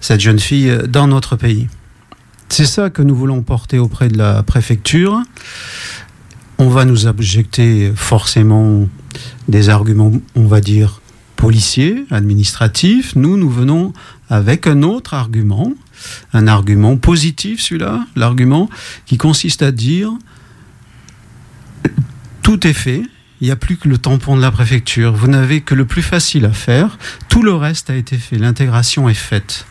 cette 0.01 0.21
jeune 0.21 0.41
fille 0.41 0.77
dans 0.89 1.07
notre 1.07 1.37
pays. 1.37 1.69
C'est 2.49 2.67
ça 2.67 2.91
que 2.91 3.03
nous 3.03 3.15
voulons 3.15 3.43
porter 3.43 3.79
auprès 3.79 4.09
de 4.09 4.17
la 4.17 4.43
préfecture. 4.43 5.23
On 6.59 6.69
va 6.69 6.85
nous 6.85 7.07
objecter 7.07 7.93
forcément 7.95 8.89
des 9.49 9.69
arguments, 9.69 10.13
on 10.35 10.47
va 10.47 10.61
dire, 10.61 11.01
policiers, 11.37 12.05
administratifs. 12.11 13.15
Nous, 13.15 13.37
nous 13.37 13.51
venons 13.51 13.93
avec 14.31 14.67
un 14.67 14.83
autre 14.83 15.15
argument, 15.15 15.73
un 16.33 16.49
argument 16.49 16.97
positif 16.97 17.61
celui-là, 17.61 18.07
l'argument 18.17 18.71
qui 19.05 19.19
consiste 19.19 19.63
à 19.63 19.71
dire 19.71 20.13
tout 22.43 22.67
est 22.67 22.73
fait, 22.73 23.03
il 23.41 23.47
n'y 23.47 23.51
a 23.51 23.57
plus 23.57 23.77
que 23.77 23.89
le 23.89 23.99
tampon 23.99 24.37
de 24.37 24.41
la 24.41 24.51
préfecture. 24.51 25.13
Vous 25.13 25.27
n'avez 25.27 25.61
que 25.61 25.75
le 25.75 25.85
plus 25.85 26.03
facile 26.03 26.45
à 26.47 26.53
faire. 26.53 26.97
Tout 27.29 27.43
le 27.43 27.53
reste 27.53 27.91
a 27.91 27.97
été 27.97 28.17
fait. 28.17 28.39
L'intégration 28.39 29.09
est 29.09 29.15
faite. 29.15 29.67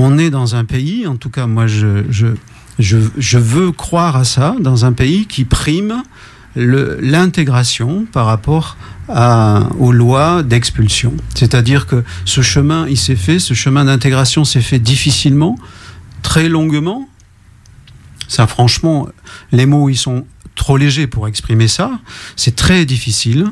On 0.00 0.16
est 0.16 0.30
dans 0.30 0.54
un 0.54 0.64
pays, 0.64 1.08
en 1.08 1.16
tout 1.16 1.28
cas, 1.28 1.48
moi, 1.48 1.66
je, 1.66 2.04
je, 2.08 2.28
je, 2.78 2.98
je 3.18 3.38
veux 3.38 3.72
croire 3.72 4.14
à 4.14 4.22
ça, 4.22 4.54
dans 4.60 4.84
un 4.84 4.92
pays 4.92 5.26
qui 5.26 5.44
prime 5.44 6.04
l'intégration 6.54 8.06
par 8.12 8.26
rapport 8.26 8.76
à, 9.08 9.68
aux 9.80 9.90
lois 9.90 10.44
d'expulsion. 10.44 11.14
C'est-à-dire 11.34 11.88
que 11.88 12.04
ce 12.24 12.42
chemin, 12.42 12.86
il 12.86 12.96
s'est 12.96 13.16
fait, 13.16 13.40
ce 13.40 13.54
chemin 13.54 13.86
d'intégration 13.86 14.44
s'est 14.44 14.60
fait 14.60 14.78
difficilement, 14.78 15.58
très 16.22 16.48
longuement. 16.48 17.08
Ça, 18.28 18.46
franchement, 18.46 19.08
les 19.50 19.66
mots, 19.66 19.88
ils 19.88 19.96
sont 19.96 20.26
trop 20.54 20.76
légers 20.76 21.08
pour 21.08 21.26
exprimer 21.26 21.66
ça. 21.66 21.98
C'est 22.36 22.54
très 22.54 22.84
difficile. 22.84 23.46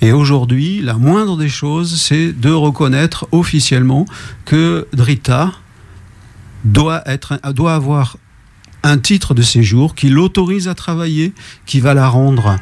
Et 0.00 0.12
aujourd'hui, 0.12 0.80
la 0.80 0.94
moindre 0.94 1.36
des 1.36 1.48
choses, 1.48 2.00
c'est 2.00 2.32
de 2.32 2.50
reconnaître 2.50 3.26
officiellement 3.32 4.06
que 4.44 4.86
Drita 4.92 5.50
doit, 6.64 7.02
avoir 7.68 8.16
un 8.82 8.98
titre 8.98 9.34
de 9.34 9.42
séjour 9.42 9.94
qui 9.94 10.08
l'autorise 10.08 10.68
à 10.68 10.74
travailler, 10.74 11.32
qui 11.66 11.80
va 11.80 11.94
la 11.94 12.08
rendre 12.08 12.58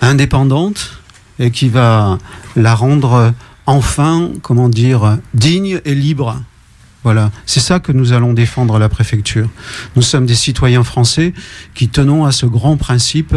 indépendante 0.00 0.98
et 1.38 1.50
qui 1.50 1.68
va 1.68 2.18
la 2.56 2.74
rendre 2.74 3.32
enfin, 3.66 4.30
comment 4.42 4.68
dire, 4.68 5.18
digne 5.34 5.80
et 5.84 5.94
libre. 5.94 6.42
Voilà, 7.04 7.30
c'est 7.46 7.60
ça 7.60 7.78
que 7.78 7.92
nous 7.92 8.12
allons 8.12 8.32
défendre 8.32 8.76
à 8.76 8.78
la 8.78 8.88
préfecture. 8.88 9.48
Nous 9.94 10.02
sommes 10.02 10.26
des 10.26 10.34
citoyens 10.34 10.82
français 10.82 11.32
qui 11.74 11.88
tenons 11.88 12.24
à 12.24 12.32
ce 12.32 12.44
grand 12.44 12.76
principe, 12.76 13.36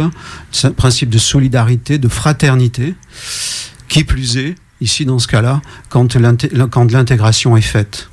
ce 0.50 0.66
principe 0.66 1.10
de 1.10 1.18
solidarité, 1.18 1.98
de 1.98 2.08
fraternité, 2.08 2.94
qui 3.88 4.04
plus 4.04 4.36
est, 4.36 4.56
ici 4.80 5.04
dans 5.04 5.18
ce 5.18 5.28
cas-là, 5.28 5.62
quand 5.88 6.16
l'intégration 6.16 7.56
est 7.56 7.60
faite. 7.60 8.10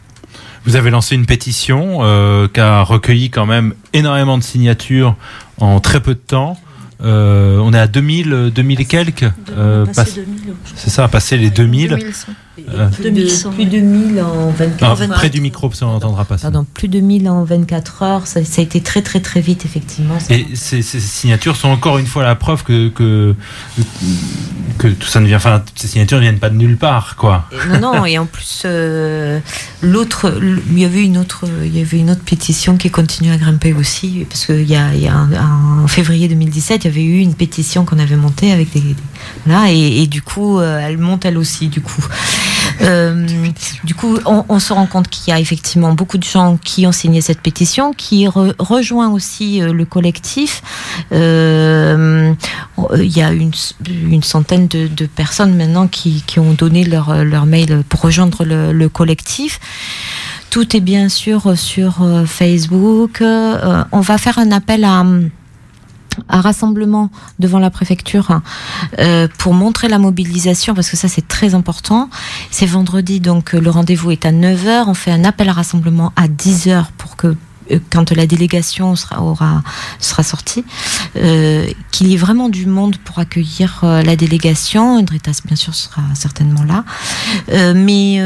Vous 0.70 0.76
avez 0.76 0.92
lancé 0.92 1.16
une 1.16 1.26
pétition 1.26 2.00
euh, 2.04 2.48
qui 2.48 2.60
a 2.60 2.84
recueilli 2.84 3.32
quand 3.32 3.48
même 3.48 3.74
énormément 3.94 4.38
de 4.38 4.44
signatures 4.44 5.16
en 5.58 5.80
très 5.80 6.00
peu 6.00 6.14
de 6.14 6.20
temps. 6.20 6.60
Euh, 7.04 7.58
on 7.58 7.74
est 7.74 7.80
à 7.80 7.88
2000, 7.88 8.52
2000 8.54 8.80
et 8.82 8.86
quelques. 8.86 9.26
euh, 9.58 9.86
Passer 9.88 9.96
passe- 9.96 10.16
2000. 10.16 10.54
c'est 10.76 10.92
ça, 10.92 11.08
passer 11.08 11.38
les 11.38 11.50
2000. 11.50 11.90
2100. 11.90 12.34
Euh, 12.74 12.90
Plus 12.90 13.04
de, 13.06 13.10
2100, 13.12 13.52
plus 13.52 13.66
de 13.66 13.78
1000 13.80 14.22
en 14.22 14.50
24 14.52 14.78
Ah, 14.82 15.04
heures. 15.04 15.10
près 15.18 15.30
du 15.30 15.42
micro, 15.42 15.70
parce 15.70 15.80
qu'on 15.80 15.88
n'entendra 15.88 16.26
pas 16.26 16.38
ça. 16.38 16.44
Pardon, 16.52 16.66
plus 16.74 16.88
de 16.88 17.00
1000 17.00 17.30
en 17.30 17.44
24 17.44 18.04
heures. 18.04 18.28
Ça, 18.28 18.44
ça 18.44 18.62
a 18.62 18.64
été 18.64 18.82
très, 18.82 19.02
très, 19.02 19.20
très 19.20 19.42
vite, 19.42 19.66
effectivement. 19.66 20.18
Et 20.30 20.46
ces, 20.56 20.82
ces 20.82 21.00
signatures 21.00 21.56
sont 21.56 21.70
encore 21.70 21.98
une 21.98 22.06
fois 22.08 22.24
la 22.24 22.36
preuve 22.36 22.64
que, 22.64 22.90
que, 22.90 23.36
que 24.78 24.88
tout 24.88 25.08
ça 25.08 25.20
ne 25.20 25.26
vient, 25.28 25.38
enfin, 25.38 25.62
ces 25.76 25.88
signatures 25.88 26.18
ne 26.18 26.24
viennent 26.24 26.40
pas 26.40 26.50
de 26.50 26.56
nulle 26.56 26.78
part, 26.78 27.16
quoi. 27.16 27.46
Non, 27.70 27.80
non, 27.80 28.06
et 28.06 28.18
en 28.18 28.26
plus, 28.26 28.64
euh, 28.66 29.40
l'autre, 29.82 30.40
il 30.72 30.80
y 30.80 30.86
avait 30.86 31.04
une 31.04 31.18
autre, 31.18 31.46
il 31.64 31.76
y 31.78 31.82
avait 31.82 31.98
une 32.00 32.10
autre 32.12 32.24
pétition 32.24 32.78
qui 32.78 32.90
continue 32.90 33.32
à 33.32 33.38
grimper 33.38 33.74
aussi, 33.74 34.26
parce 34.30 34.46
qu'il 34.46 34.70
y 34.70 34.76
a, 34.76 34.94
il 34.94 35.02
y 35.02 35.08
a 35.08 35.16
un- 35.16 35.84
en 35.84 35.88
février 35.88 36.28
2017, 36.28 36.84
il 36.84 36.88
y 36.88 36.92
avait 36.92 37.04
eu 37.04 37.20
une 37.20 37.34
pétition 37.34 37.84
qu'on 37.86 38.00
avait 38.00 38.16
montée 38.16 38.52
avec 38.52 38.72
des, 38.72 38.96
et, 39.70 40.04
et 40.04 40.08
du 40.08 40.22
coup, 40.22 40.60
euh, 40.60 40.80
elle 40.82 40.98
monte 40.98 41.26
elle 41.26 41.38
aussi, 41.38 41.68
du 41.68 41.82
coup. 41.82 42.06
Euh, 42.82 43.28
du 43.84 43.94
coup, 43.94 44.18
on, 44.26 44.46
on 44.48 44.60
se 44.60 44.72
rend 44.74 44.86
compte 44.86 45.10
qu'il 45.10 45.32
y 45.32 45.36
a 45.36 45.40
effectivement 45.40 45.94
beaucoup 45.94 46.18
de 46.18 46.24
gens 46.24 46.58
qui 46.64 46.88
ont 46.88 46.92
signé 46.92 47.22
cette 47.22 47.42
pétition, 47.42 47.94
qui 47.94 48.26
re- 48.26 48.54
rejoint 48.60 49.10
aussi 49.10 49.62
euh, 49.62 49.74
le 49.74 49.86
collectif. 49.86 50.62
Euh, 51.12 52.34
il 52.96 53.18
y 53.18 53.22
a 53.22 53.32
une, 53.32 53.52
une 53.88 54.24
centaine 54.24 54.68
de, 54.68 54.88
de 54.88 55.06
personnes 55.06 55.56
maintenant 55.56 55.88
qui, 55.88 56.24
qui 56.26 56.40
ont 56.40 56.54
donné 56.54 56.84
leur, 56.86 57.24
leur 57.26 57.46
mail 57.46 57.84
pour 57.90 58.02
rejoindre 58.02 58.46
le, 58.46 58.72
le 58.72 58.90
collectif. 58.90 59.60
Tout 60.50 60.76
est 60.76 60.80
bien 60.80 61.10
sûr 61.10 61.58
sur 61.58 62.02
euh, 62.02 62.26
Facebook. 62.26 63.22
Euh, 63.22 63.84
on 63.92 64.00
va 64.00 64.18
faire 64.18 64.40
un 64.40 64.52
appel 64.52 64.84
à 64.84 65.04
un 66.30 66.42
rassemblement 66.42 67.10
devant 67.40 67.60
la 67.60 67.70
préfecture 67.70 68.42
euh, 69.00 69.28
pour 69.38 69.54
montrer 69.54 69.88
la 69.88 70.00
mobilisation 70.00 70.74
parce 70.74 70.90
que 70.90 70.98
ça 70.98 71.08
c'est 71.08 71.28
très 71.28 71.56
important. 71.56 72.10
C'est 72.52 72.66
vendredi 72.66 73.20
donc 73.20 73.54
euh, 73.54 73.60
le 73.60 73.70
rendez-vous 73.70 74.12
est 74.12 74.26
à 74.26 74.32
9h. 74.32 74.86
On 74.88 74.94
fait 74.94 75.12
un 75.12 75.24
appel 75.24 75.50
à 75.50 75.54
rassemblement 75.54 76.12
à 76.16 76.28
10h 76.28 76.86
pour 76.98 77.16
que 77.16 77.36
quand 77.92 78.12
la 78.12 78.26
délégation 78.28 78.96
sera, 78.96 79.22
aura, 79.22 79.64
sera 80.00 80.24
sortie, 80.24 80.66
euh, 81.16 81.66
qu'il 81.92 82.08
y 82.08 82.14
ait 82.14 82.18
vraiment 82.18 82.50
du 82.50 82.66
monde 82.66 82.98
pour 82.98 83.20
accueillir 83.20 83.82
euh, 83.84 84.02
la 84.04 84.16
délégation. 84.16 85.02
Dritas, 85.04 85.42
bien 85.46 85.56
sûr, 85.56 85.74
sera 85.76 86.02
certainement 86.16 86.64
là. 86.64 86.84
Euh, 87.52 87.74
mais 87.76 88.20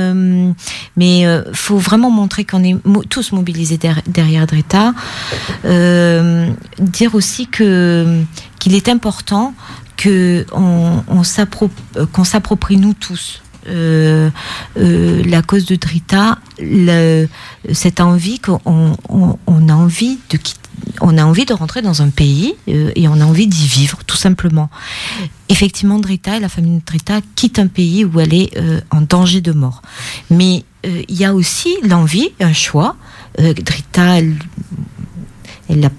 mais 0.97 1.25
faut 1.53 1.77
vraiment 1.77 2.09
montrer 2.11 2.45
qu'on 2.45 2.63
est 2.63 2.75
tous 3.09 3.31
mobilisés 3.33 3.77
der- 3.77 4.01
derrière 4.07 4.47
Drita. 4.47 4.93
Dire 5.63 7.15
aussi 7.15 7.47
que 7.47 8.21
qu'il 8.59 8.75
est 8.75 8.89
important 8.89 9.53
qu'on 10.01 11.23
s'approprie 11.23 12.77
nous 12.77 12.93
tous. 12.93 13.42
Euh, 13.67 14.29
euh, 14.77 15.23
la 15.23 15.41
cause 15.41 15.65
de 15.65 15.75
Drita, 15.75 16.37
cette 17.71 18.01
envie 18.01 18.39
qu'on 18.39 18.59
on, 18.65 19.37
on 19.47 19.69
a 19.69 19.73
envie 19.73 20.19
de 20.29 20.39
on 21.01 21.17
a 21.17 21.23
envie 21.23 21.45
de 21.45 21.53
rentrer 21.53 21.81
dans 21.81 22.01
un 22.01 22.09
pays 22.09 22.55
euh, 22.67 22.91
et 22.95 23.07
on 23.07 23.21
a 23.21 23.25
envie 23.25 23.47
d'y 23.47 23.67
vivre, 23.67 23.99
tout 24.05 24.17
simplement. 24.17 24.69
Effectivement, 25.47 25.99
Drita 25.99 26.37
et 26.37 26.39
la 26.39 26.49
famille 26.49 26.79
de 26.79 26.85
Drita 26.85 27.21
quittent 27.35 27.59
un 27.59 27.67
pays 27.67 28.03
où 28.03 28.19
elle 28.19 28.33
est 28.33 28.51
en 28.91 29.01
danger 29.01 29.39
de 29.39 29.51
mort. 29.51 29.81
Mais 30.29 30.65
il 30.83 31.15
y 31.15 31.25
a 31.25 31.33
aussi 31.33 31.75
l'envie, 31.83 32.31
un 32.39 32.53
choix. 32.53 32.95
Drita, 33.37 34.17
elle, 34.17 35.85
a 35.85 35.89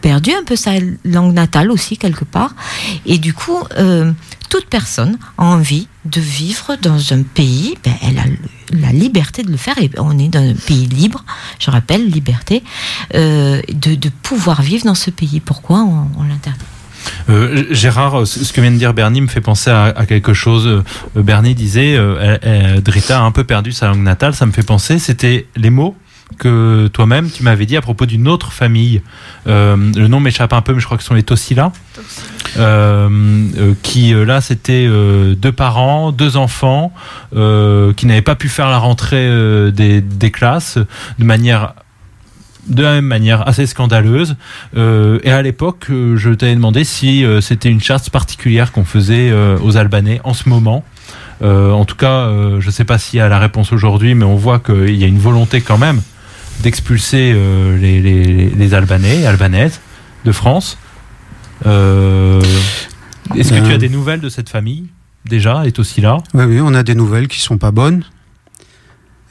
perdu 0.00 0.32
un 0.32 0.44
peu 0.44 0.56
sa 0.56 0.72
langue 1.04 1.32
natale 1.32 1.70
aussi, 1.70 1.96
quelque 1.96 2.24
part. 2.24 2.54
Et 3.06 3.18
du 3.18 3.32
coup, 3.34 3.58
toute 4.48 4.66
personne 4.66 5.16
a 5.38 5.44
envie 5.44 5.88
de 6.10 6.20
vivre 6.20 6.76
dans 6.80 7.12
un 7.12 7.22
pays, 7.22 7.76
ben, 7.84 7.94
elle 8.02 8.18
a 8.18 8.24
la 8.72 8.92
liberté 8.92 9.42
de 9.42 9.50
le 9.50 9.56
faire, 9.56 9.78
et 9.78 9.90
on 9.98 10.18
est 10.18 10.28
dans 10.28 10.42
un 10.42 10.54
pays 10.54 10.86
libre, 10.86 11.24
je 11.58 11.70
rappelle, 11.70 12.08
liberté, 12.08 12.62
euh, 13.14 13.60
de, 13.72 13.94
de, 13.94 14.10
pouvoir 14.22 14.62
vivre 14.62 14.84
dans 14.84 14.94
ce 14.94 15.10
pays. 15.10 15.40
Pourquoi 15.40 15.78
on, 15.78 16.08
on 16.18 16.22
l'interdit? 16.24 16.64
Euh, 17.30 17.64
Gérard, 17.70 18.26
ce 18.26 18.52
que 18.52 18.60
vient 18.60 18.70
de 18.70 18.76
dire 18.76 18.94
Bernie 18.94 19.20
me 19.20 19.28
fait 19.28 19.40
penser 19.40 19.70
à, 19.70 19.84
à 19.84 20.06
quelque 20.06 20.34
chose. 20.34 20.66
Euh, 20.66 20.82
Bernie 21.22 21.54
disait, 21.54 21.96
euh, 21.96 22.80
Drita 22.80 23.20
a 23.20 23.22
un 23.22 23.30
peu 23.30 23.44
perdu 23.44 23.72
sa 23.72 23.88
langue 23.88 24.02
natale, 24.02 24.34
ça 24.34 24.46
me 24.46 24.52
fait 24.52 24.66
penser, 24.66 24.98
c'était 24.98 25.46
les 25.56 25.70
mots 25.70 25.96
que 26.36 26.88
toi-même 26.92 27.30
tu 27.30 27.42
m'avais 27.42 27.66
dit 27.66 27.76
à 27.76 27.80
propos 27.80 28.06
d'une 28.06 28.28
autre 28.28 28.52
famille. 28.52 29.02
Euh, 29.46 29.76
le 29.76 30.08
nom 30.08 30.20
m'échappe 30.20 30.52
un 30.52 30.60
peu, 30.60 30.74
mais 30.74 30.80
je 30.80 30.84
crois 30.84 30.96
que 30.96 31.02
ce 31.02 31.08
sont 31.08 31.14
les 31.14 31.22
Tossila. 31.22 31.72
Euh, 31.96 32.02
qui 33.82 34.12
là 34.12 34.40
c'était 34.40 34.86
euh, 34.88 35.34
deux 35.34 35.52
parents, 35.52 36.12
deux 36.12 36.36
enfants 36.36 36.92
euh, 37.34 37.92
qui 37.92 38.06
n'avaient 38.06 38.22
pas 38.22 38.36
pu 38.36 38.48
faire 38.48 38.70
la 38.70 38.78
rentrée 38.78 39.28
des, 39.72 40.30
classes 40.30 40.78
de 41.18 41.24
manière 41.24 41.74
de 42.66 42.82
la 42.82 42.92
même 42.92 43.06
manière 43.06 43.48
assez 43.48 43.66
scandaleuse. 43.66 44.36
et 44.76 45.30
à 45.30 45.42
l'époque, 45.42 45.86
je 45.88 46.34
t'avais 46.34 46.54
demandé 46.54 46.84
si 46.84 47.24
c'était 47.40 47.70
une 47.70 47.80
chasse 47.80 48.10
particulière 48.10 48.72
qu'on 48.72 48.84
faisait 48.84 49.32
aux 49.62 49.76
Albanais 49.78 50.20
en 50.24 50.34
ce 50.34 50.50
moment. 50.50 50.84
en 51.42 51.84
tout 51.86 51.96
cas, 51.96 52.28
je 52.58 52.66
ne 52.66 52.70
sais 52.70 52.84
pas 52.84 52.98
s'il 52.98 53.18
y 53.18 53.22
a 53.22 53.28
la 53.28 53.38
réponse 53.38 53.72
aujourd'hui, 53.72 54.14
mais 54.14 54.26
on 54.26 54.36
voit 54.36 54.58
qu'il 54.58 54.96
y 54.96 55.04
a 55.04 55.06
une 55.06 55.18
volonté 55.18 55.62
quand 55.62 55.78
même 55.78 56.02
d'expulser 56.60 57.32
euh, 57.34 57.76
les, 57.76 58.00
les, 58.00 58.50
les, 58.50 58.74
Albanais, 58.74 59.26
Albanaises 59.26 59.80
de 60.24 60.32
France. 60.32 60.78
Euh, 61.66 62.42
Est-ce 63.36 63.50
que 63.52 63.58
tu 63.58 63.72
as 63.72 63.74
euh. 63.74 63.78
des 63.78 63.88
nouvelles 63.88 64.20
de 64.20 64.28
cette 64.28 64.48
famille 64.48 64.86
déjà 65.24 65.66
Est 65.66 65.78
aussi 65.78 66.00
là? 66.00 66.18
Oui, 66.34 66.44
oui, 66.44 66.60
on 66.62 66.74
a 66.74 66.82
des 66.82 66.94
nouvelles 66.94 67.28
qui 67.28 67.40
sont 67.40 67.58
pas 67.58 67.70
bonnes. 67.70 68.04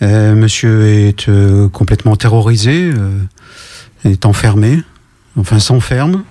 Euh, 0.01 0.35
monsieur 0.35 0.85
est 0.85 1.29
complètement 1.71 2.15
terrorisé, 2.15 2.91
est 4.05 4.25
enfermé, 4.25 4.83
enfin 5.37 5.57
s'enferme, 5.57 6.23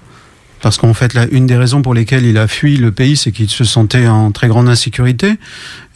parce 0.63 0.77
qu'en 0.79 0.95
fait, 0.95 1.15
là, 1.15 1.27
une 1.33 1.47
des 1.47 1.57
raisons 1.57 1.83
pour 1.83 1.93
lesquelles 1.93 2.25
il 2.25 2.39
a 2.39 2.47
fui 2.47 2.77
le 2.77 2.93
pays, 2.93 3.17
c'est 3.17 3.33
qu'il 3.33 3.51
se 3.51 3.65
sentait 3.65 4.07
en 4.07 4.31
très 4.31 4.47
grande 4.47 4.69
insécurité, 4.69 5.35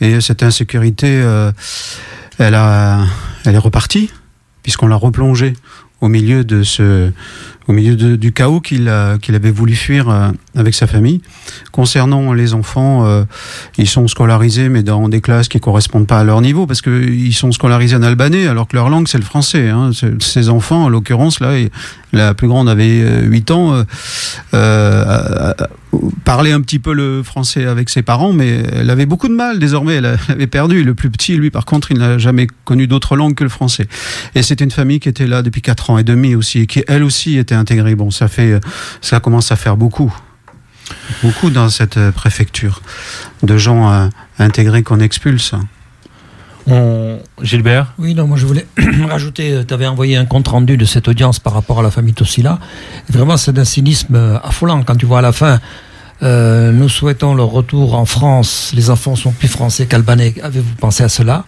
et 0.01 0.21
cette 0.21 0.43
insécurité, 0.43 1.23
elle, 2.39 2.55
a, 2.57 3.05
elle 3.45 3.55
est 3.55 3.59
repartie 3.59 4.11
puisqu'on 4.63 4.89
l'a 4.89 4.97
replongé 4.97 5.55
au 6.01 6.09
milieu 6.09 6.45
de 6.45 6.63
ce, 6.63 7.11
au 7.71 7.73
milieu 7.73 7.95
du 7.95 8.33
chaos 8.33 8.61
qu'il 8.61 8.93
qu'il 9.23 9.35
avait 9.37 9.53
voulu 9.53 9.77
fuir 9.77 10.11
euh, 10.11 10.31
avec 10.57 10.75
sa 10.75 10.89
famille. 10.89 11.21
Concernant 11.71 12.33
les 12.33 12.53
enfants, 12.53 13.07
euh, 13.07 13.23
ils 13.79 13.89
sont 13.89 14.09
scolarisés, 14.09 14.69
mais 14.69 14.83
dans 14.83 15.09
des 15.09 15.21
classes 15.21 15.47
qui 15.47 15.61
correspondent 15.61 16.09
pas 16.09 16.19
à 16.19 16.25
leur 16.25 16.41
niveau, 16.41 16.67
parce 16.67 16.83
qu'ils 16.83 17.35
sont 17.35 17.53
scolarisés 17.53 17.95
en 17.95 18.03
albanais, 18.03 18.49
alors 18.49 18.67
que 18.67 18.75
leur 18.75 18.89
langue, 18.89 19.07
c'est 19.07 19.19
le 19.19 19.25
français. 19.25 19.69
Hein. 19.69 19.91
Ces 20.19 20.49
enfants, 20.49 20.85
en 20.85 20.89
l'occurrence, 20.89 21.39
la 22.13 22.35
plus 22.35 22.49
grande 22.49 22.69
avait 22.69 23.23
8 23.23 23.51
euh, 23.51 23.55
ans, 23.55 23.75
euh, 23.75 23.85
euh, 24.55 25.53
parlait 26.25 26.53
un 26.53 26.61
petit 26.61 26.79
peu 26.79 26.93
le 26.93 27.23
français 27.23 27.67
avec 27.67 27.89
ses 27.89 28.03
parents, 28.03 28.33
mais 28.33 28.63
elle 28.73 28.91
avait 28.91 29.07
beaucoup 29.07 29.29
de 29.29 29.35
mal 29.35 29.59
désormais, 29.59 29.97
elle 29.97 30.19
avait 30.29 30.47
perdu. 30.47 30.83
Le 30.83 30.95
plus 30.95 31.11
petit, 31.11 31.37
lui, 31.37 31.51
par 31.51 31.65
contre, 31.65 31.91
il 31.91 31.99
n'a 31.99 32.19
jamais 32.19 32.47
connu 32.65 32.87
d'autre 32.87 33.17
langue 33.17 33.35
que 33.35 33.45
le 33.45 33.51
français. 33.51 33.87
Et 34.35 34.43
c'est 34.43 34.61
une 34.61 34.71
famille 34.71 35.01
qui 35.01 35.09
était 35.09 35.27
là 35.27 35.43
depuis 35.43 35.63
4 35.63 35.91
ans 35.91 35.99
et 35.99 36.05
demi 36.05 36.35
aussi, 36.35 36.67
qui, 36.67 36.83
elle 36.89 37.05
aussi, 37.05 37.39
était 37.39 37.55
intégrée. 37.61 37.95
Bon, 37.95 38.11
ça 38.11 38.27
fait, 38.27 38.61
ça 39.01 39.21
commence 39.21 39.53
à 39.53 39.57
faire 39.57 39.77
beaucoup 39.77 40.13
beaucoup 41.23 41.51
dans 41.51 41.69
cette 41.69 41.97
euh, 41.97 42.13
préfecture 42.13 42.81
de 43.43 43.57
gens 43.57 43.93
euh, 43.93 44.09
intégrés 44.39 44.83
qu'on 44.83 45.01
expulse. 45.01 45.55
On... 46.67 47.19
Gilbert? 47.43 47.95
Oui, 47.99 48.15
non, 48.15 48.27
moi 48.27 48.37
je 48.37 48.47
voulais 48.47 48.67
rajouter, 49.09 49.53
euh, 49.53 49.65
tu 49.67 49.75
avais 49.75 49.87
envoyé 49.87 50.17
un 50.17 50.27
compte 50.27 50.49
rendu 50.49 50.77
de 50.77 50.85
cette 50.85 51.09
audience 51.09 51.39
par 51.39 51.55
rapport 51.55 51.81
à 51.81 51.83
la 51.83 51.91
famille 51.91 52.15
Tossila. 52.15 52.59
Vraiment, 53.09 53.37
c'est 53.37 53.53
d'un 53.53 53.65
cynisme 53.65 54.41
affolant 54.43 54.83
quand 54.83 54.97
tu 54.97 55.07
vois 55.07 55.19
à 55.19 55.23
la 55.23 55.33
fin. 55.33 55.61
Euh, 56.23 56.71
nous 56.73 56.89
souhaitons 56.89 57.35
leur 57.35 57.49
retour 57.49 57.95
en 57.95 58.05
France. 58.05 58.73
Les 58.75 58.91
enfants 58.91 59.17
sont 59.17 59.33
plus 59.33 59.49
français 59.49 59.87
qu'albanais. 59.87 60.35
Avez-vous 60.43 60.75
pensé 60.75 61.03
à 61.03 61.09
cela? 61.09 61.45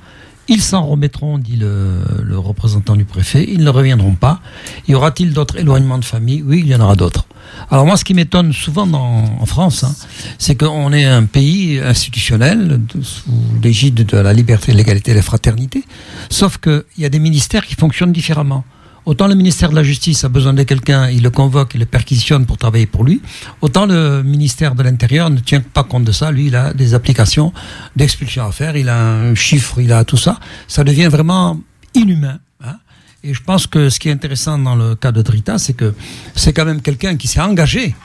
Ils 0.48 0.62
s'en 0.62 0.84
remettront, 0.86 1.38
dit 1.38 1.56
le, 1.56 2.38
représentant 2.38 2.96
du 2.96 3.04
préfet. 3.04 3.44
Ils 3.48 3.62
ne 3.62 3.70
reviendront 3.70 4.14
pas. 4.14 4.40
Y 4.88 4.94
aura-t-il 4.94 5.32
d'autres 5.32 5.58
éloignements 5.58 5.98
de 5.98 6.04
famille? 6.04 6.42
Oui, 6.42 6.62
il 6.64 6.68
y 6.68 6.74
en 6.74 6.80
aura 6.80 6.96
d'autres. 6.96 7.26
Alors 7.70 7.86
moi, 7.86 7.96
ce 7.96 8.04
qui 8.04 8.14
m'étonne 8.14 8.52
souvent 8.52 8.86
en 8.86 9.46
France, 9.46 9.84
hein, 9.84 9.94
c'est 10.38 10.56
qu'on 10.56 10.92
est 10.92 11.04
un 11.04 11.24
pays 11.24 11.80
institutionnel 11.80 12.80
sous 13.02 13.30
l'égide 13.62 14.06
de 14.06 14.16
la 14.16 14.32
liberté, 14.32 14.72
l'égalité 14.72 15.12
et 15.12 15.14
la 15.14 15.22
fraternité, 15.22 15.84
sauf 16.28 16.58
qu'il 16.58 16.84
y 16.98 17.04
a 17.04 17.08
des 17.08 17.18
ministères 17.18 17.66
qui 17.66 17.74
fonctionnent 17.74 18.12
différemment. 18.12 18.64
Autant 19.04 19.26
le 19.26 19.34
ministère 19.34 19.70
de 19.70 19.74
la 19.74 19.82
Justice 19.82 20.22
a 20.22 20.28
besoin 20.28 20.54
de 20.54 20.62
quelqu'un, 20.62 21.10
il 21.10 21.22
le 21.22 21.30
convoque, 21.30 21.74
il 21.74 21.80
le 21.80 21.86
perquisitionne 21.86 22.46
pour 22.46 22.56
travailler 22.56 22.86
pour 22.86 23.02
lui. 23.02 23.20
Autant 23.60 23.84
le 23.84 24.22
ministère 24.22 24.76
de 24.76 24.82
l'Intérieur 24.84 25.28
ne 25.28 25.40
tient 25.40 25.60
pas 25.60 25.82
compte 25.82 26.04
de 26.04 26.12
ça. 26.12 26.30
Lui, 26.30 26.46
il 26.46 26.54
a 26.54 26.72
des 26.72 26.94
applications 26.94 27.52
d'expulsion 27.96 28.46
à 28.46 28.52
faire, 28.52 28.76
il 28.76 28.88
a 28.88 28.96
un 28.96 29.34
chiffre, 29.34 29.80
il 29.80 29.92
a 29.92 30.04
tout 30.04 30.16
ça. 30.16 30.38
Ça 30.68 30.84
devient 30.84 31.08
vraiment 31.08 31.60
inhumain. 31.94 32.38
Hein 32.64 32.76
Et 33.24 33.34
je 33.34 33.42
pense 33.42 33.66
que 33.66 33.90
ce 33.90 33.98
qui 33.98 34.08
est 34.08 34.12
intéressant 34.12 34.56
dans 34.56 34.76
le 34.76 34.94
cas 34.94 35.10
de 35.10 35.20
Drita, 35.20 35.58
c'est 35.58 35.74
que 35.74 35.94
c'est 36.36 36.52
quand 36.52 36.64
même 36.64 36.80
quelqu'un 36.80 37.16
qui 37.16 37.26
s'est 37.26 37.40
engagé 37.40 37.96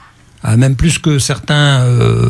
même 0.55 0.75
plus 0.75 0.97
que 0.99 1.19
certains 1.19 1.81
euh, 1.81 2.29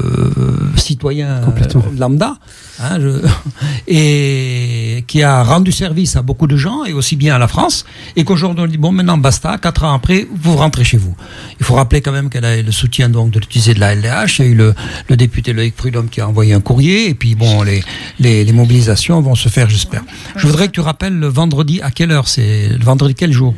citoyens 0.76 1.42
euh, 1.44 1.80
lambda, 1.98 2.38
hein, 2.80 3.00
je, 3.00 3.10
et 3.88 5.04
qui 5.08 5.22
a 5.22 5.44
rendu 5.44 5.72
service 5.72 6.16
à 6.16 6.24
beaucoup 6.24 6.48
de 6.48 6.58
gens 6.58 6.84
et 6.86 6.94
aussi 6.94 7.16
bien 7.16 7.36
à 7.36 7.38
la 7.38 7.48
France, 7.48 7.86
et 8.16 8.24
qu'aujourd'hui 8.24 8.64
on 8.64 8.68
dit 8.68 8.78
bon 8.78 8.92
maintenant 8.92 9.18
basta, 9.18 9.58
quatre 9.58 9.84
ans 9.84 9.94
après 9.94 10.28
vous 10.34 10.56
rentrez 10.56 10.84
chez 10.84 10.98
vous. 10.98 11.16
Il 11.60 11.66
faut 11.66 11.76
rappeler 11.76 12.02
quand 12.02 12.12
même 12.12 12.30
qu'elle 12.30 12.46
a 12.46 12.62
le 12.62 12.72
soutien 12.72 13.10
donc 13.10 13.32
de 13.32 13.40
l'utiliser 13.40 13.76
de 13.76 13.80
la 13.80 13.94
LDH, 13.94 14.40
il 14.40 14.46
y 14.46 14.48
a 14.48 14.52
eu 14.52 14.56
le, 14.56 14.74
le 15.10 15.18
député 15.18 15.54
Loïc 15.54 15.76
Prudhomme 15.76 16.10
qui 16.10 16.22
a 16.22 16.28
envoyé 16.28 16.54
un 16.54 16.62
courrier, 16.62 17.10
et 17.10 17.14
puis 17.14 17.36
bon 17.36 17.62
les, 17.62 17.84
les, 18.20 18.44
les 18.44 18.54
mobilisations 18.54 19.22
vont 19.22 19.36
se 19.36 19.50
faire 19.50 19.70
j'espère. 19.70 20.04
Je 20.36 20.48
voudrais 20.48 20.68
que 20.68 20.74
tu 20.74 20.82
rappelles 20.82 21.18
le 21.18 21.28
vendredi 21.28 21.82
à 21.82 21.92
quelle 21.92 22.12
heure 22.12 22.28
c'est 22.28 22.70
le 22.70 22.84
vendredi 22.84 23.14
quel 23.14 23.32
jour? 23.32 23.54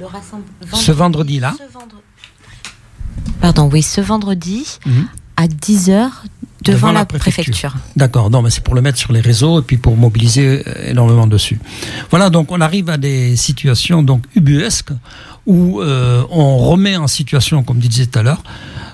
Ce 0.74 0.91
vendredi 0.91 1.39
là. 1.39 1.56
Ce 1.58 1.74
vendredi. 1.74 1.99
Pardon, 3.41 3.69
oui, 3.71 3.82
ce 3.82 4.01
vendredi 4.01 4.65
mmh. 4.86 4.91
à 5.38 5.47
10h 5.47 6.10
devant, 6.63 6.88
devant, 6.88 6.91
la, 6.91 7.05
préfecture. 7.05 7.43
préfecture. 7.43 7.75
D'accord, 7.95 8.29
non, 8.29 8.41
mais 8.41 8.49
c'est 8.49 8.63
pour 8.63 8.75
le 8.75 8.82
mettre 8.82 8.97
sur 8.97 9.13
les 9.13 9.21
réseaux 9.21 9.60
et 9.60 9.63
puis 9.63 9.77
pour 9.77 9.95
mobiliser 9.95 10.63
euh, 10.67 10.89
énormément 10.89 11.27
dessus. 11.27 11.60
Voilà, 12.10 12.29
donc 12.29 12.51
on 12.51 12.62
arrive 12.62 12.89
à 12.89 12.97
des 12.97 13.36
situations 13.36 14.03
donc 14.03 14.23
ubuesques 14.36 14.91
où 15.45 15.82
euh, 15.82 16.23
on 16.29 16.58
remet 16.58 16.97
en 16.97 17.08
situation, 17.08 17.63
comme 17.63 17.79
disait 17.79 18.08
tout 18.08 18.19
à 18.19 18.23
l'heure, 18.23 18.43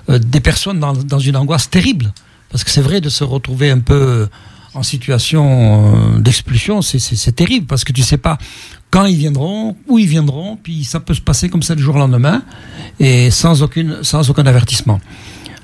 euh, 0.08 0.18
des 0.18 0.40
personnes 0.40 0.80
dans, 0.80 0.92
dans, 0.92 1.18
une 1.18 1.36
angoisse 1.36 1.68
terrible. 1.68 2.12
Parce 2.50 2.62
que 2.64 2.70
c'est 2.70 2.80
vrai 2.80 3.00
de 3.00 3.08
se 3.08 3.24
retrouver 3.24 3.70
un 3.70 3.80
peu 3.80 4.28
en 4.72 4.82
situation 4.82 6.18
d'expulsion, 6.18 6.82
c'est 6.82 7.34
terrible 7.34 7.66
parce 7.66 7.82
que 7.82 7.92
tu 7.92 8.02
sais 8.02 8.18
pas 8.18 8.36
quand 8.96 9.04
ils 9.04 9.18
viendront, 9.18 9.76
où 9.88 9.98
ils 9.98 10.08
viendront, 10.08 10.56
puis 10.56 10.82
ça 10.82 11.00
peut 11.00 11.12
se 11.12 11.20
passer 11.20 11.50
comme 11.50 11.62
ça 11.62 11.74
du 11.74 11.82
jour 11.82 11.96
au 11.96 11.98
lendemain 11.98 12.42
et 12.98 13.30
sans, 13.30 13.62
aucune, 13.62 13.98
sans 14.02 14.30
aucun 14.30 14.46
avertissement. 14.46 15.00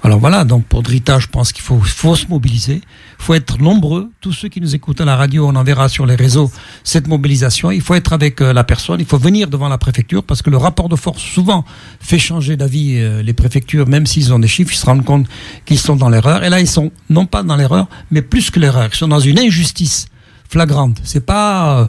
Alors 0.03 0.18
voilà, 0.18 0.45
donc 0.45 0.66
pour 0.66 0.83
Drita, 0.83 1.18
je 1.18 1.29
pense 1.29 1.51
qu'il 1.51 1.62
faut, 1.62 1.81
faut 1.81 2.14
se 2.14 2.27
mobiliser, 2.27 2.83
il 2.85 3.25
faut 3.25 3.33
être 3.33 3.57
nombreux. 3.59 4.11
Tous 4.21 4.33
ceux 4.33 4.49
qui 4.49 4.61
nous 4.61 4.75
écoutent 4.75 5.01
à 5.01 5.07
la 5.07 5.16
radio, 5.16 5.47
on 5.49 5.57
enverra 5.57 5.88
sur 5.88 6.05
les 6.05 6.14
réseaux 6.14 6.53
cette 6.85 7.09
mobilisation. 7.09 7.71
Il 7.71 7.81
faut 7.81 7.95
être 7.95 8.12
avec 8.12 8.42
euh, 8.42 8.53
la 8.53 8.64
personne, 8.64 9.01
il 9.01 9.07
faut 9.07 9.16
venir 9.16 9.49
devant 9.49 9.71
la 9.71 9.79
préfecture 9.79 10.23
parce 10.25 10.42
que 10.42 10.51
le 10.51 10.59
rapport 10.59 10.90
de 10.90 10.97
force 10.97 11.23
souvent 11.23 11.64
fait 12.01 12.18
changer 12.18 12.59
d'avis 12.59 12.99
euh, 12.99 13.23
les 13.23 13.33
préfectures, 13.33 13.88
même 13.88 14.05
s'ils 14.05 14.35
ont 14.35 14.40
des 14.40 14.49
chiffres, 14.49 14.75
ils 14.75 14.77
se 14.77 14.85
rendent 14.85 15.07
compte 15.07 15.27
qu'ils 15.64 15.79
sont 15.79 15.97
dans 15.97 16.11
l'erreur. 16.11 16.45
Et 16.45 16.51
là, 16.51 16.61
ils 16.61 16.68
sont 16.68 16.90
non 17.09 17.25
pas 17.25 17.42
dans 17.42 17.57
l'erreur, 17.57 17.88
mais 18.11 18.21
plus 18.21 18.51
que 18.51 18.61
l'erreur. 18.61 18.90
Ils 18.92 18.97
sont 18.97 19.09
dans 19.09 19.21
une 19.21 19.38
injustice 19.38 20.05
flagrante. 20.51 20.99
C'est 21.03 21.25
pas, 21.25 21.79
euh, 21.79 21.87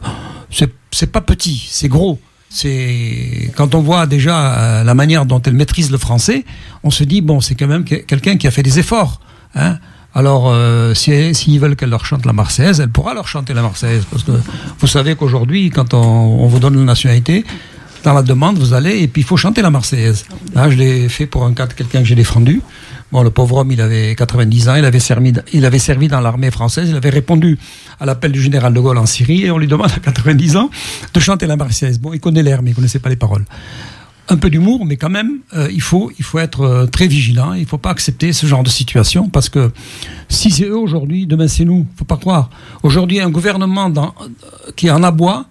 c'est 0.50 1.12
pas 1.12 1.20
petit, 1.20 1.66
c'est 1.70 1.88
gros 1.88 2.18
c'est 2.54 3.50
quand 3.56 3.74
on 3.74 3.80
voit 3.80 4.06
déjà 4.06 4.54
euh, 4.54 4.84
la 4.84 4.94
manière 4.94 5.26
dont 5.26 5.42
elle 5.42 5.54
maîtrise 5.54 5.90
le 5.90 5.98
français, 5.98 6.44
on 6.84 6.90
se 6.90 7.02
dit 7.02 7.20
bon, 7.20 7.40
c'est 7.40 7.56
quand 7.56 7.66
même 7.66 7.82
quelqu'un 7.84 8.36
qui 8.36 8.46
a 8.46 8.52
fait 8.52 8.62
des 8.62 8.78
efforts. 8.78 9.20
Hein 9.56 9.78
alors, 10.14 10.48
euh, 10.48 10.94
s'ils 10.94 11.34
si, 11.34 11.50
si 11.50 11.58
veulent 11.58 11.74
qu'elle 11.74 11.90
leur 11.90 12.06
chante 12.06 12.24
la 12.24 12.32
Marseillaise, 12.32 12.78
elle 12.78 12.90
pourra 12.90 13.14
leur 13.14 13.26
chanter 13.26 13.52
la 13.52 13.62
Marseillaise. 13.62 14.04
Parce 14.08 14.22
que 14.22 14.30
vous 14.78 14.86
savez 14.86 15.16
qu'aujourd'hui, 15.16 15.70
quand 15.70 15.94
on, 15.94 16.46
vous 16.46 16.60
donne 16.60 16.76
la 16.76 16.84
nationalité, 16.84 17.44
dans 18.04 18.12
la 18.12 18.22
demande, 18.22 18.58
vous 18.58 18.72
allez 18.74 19.00
et 19.00 19.08
puis 19.08 19.22
il 19.22 19.24
faut 19.24 19.36
chanter 19.36 19.60
la 19.60 19.70
Marseillaise. 19.70 20.24
Là, 20.54 20.70
je 20.70 20.76
l'ai 20.76 21.08
fait 21.08 21.26
pour 21.26 21.44
un 21.44 21.54
cas 21.54 21.66
de 21.66 21.72
quelqu'un 21.72 22.00
que 22.00 22.04
j'ai 22.04 22.14
défendu. 22.14 22.62
Bon, 23.14 23.22
le 23.22 23.30
pauvre 23.30 23.58
homme, 23.58 23.70
il 23.70 23.80
avait 23.80 24.16
90 24.16 24.68
ans, 24.70 24.74
il 24.74 24.84
avait 24.84 24.98
servi, 24.98 25.32
il 25.52 25.64
avait 25.64 25.78
servi 25.78 26.08
dans 26.08 26.20
l'armée 26.20 26.50
française, 26.50 26.88
il 26.90 26.96
avait 26.96 27.10
répondu 27.10 27.56
à 28.00 28.06
l'appel 28.06 28.32
du 28.32 28.42
général 28.42 28.74
de 28.74 28.80
Gaulle 28.80 28.98
en 28.98 29.06
Syrie, 29.06 29.44
et 29.44 29.52
on 29.52 29.58
lui 29.58 29.68
demande 29.68 29.92
à 29.96 30.00
90 30.00 30.56
ans 30.56 30.68
de 31.14 31.20
chanter 31.20 31.46
la 31.46 31.54
Marseillaise. 31.54 32.00
Bon, 32.00 32.12
il 32.12 32.18
connaît 32.18 32.42
l'air, 32.42 32.60
mais 32.60 32.70
il 32.70 32.72
ne 32.72 32.74
connaissait 32.74 32.98
pas 32.98 33.10
les 33.10 33.14
paroles. 33.14 33.44
un 34.28 34.36
peu 34.36 34.50
d'humour, 34.50 34.84
mais 34.84 34.96
quand 34.96 35.10
même, 35.10 35.38
euh, 35.54 35.68
il, 35.70 35.80
faut, 35.80 36.10
être 36.40 36.62
euh, 36.62 36.86
très 36.86 37.06
vigilant. 37.06 37.52
Il 37.52 37.60
ne 37.60 37.66
faut 37.66 37.78
pas 37.78 37.90
accepter 37.90 38.32
ce 38.32 38.46
genre 38.46 38.64
de 38.64 38.68
situation 38.68 39.28
parce 39.28 39.48
que 39.48 39.70
si 40.28 40.50
c'est 40.50 40.64
eux 40.64 40.76
aujourd'hui, 40.76 41.28
demain 41.28 41.46
c'est 41.46 41.64
nous. 41.64 41.86
Il 41.92 41.96
faut 41.96 42.04
pas 42.04 42.16
croire. 42.16 42.50
Aujourd'hui, 42.82 43.20
un 43.20 43.30
gouvernement 43.30 43.92
euh, 43.96 44.72
qui 44.74 44.88
est 44.88 44.90
en 44.90 45.04
aboie 45.04 45.46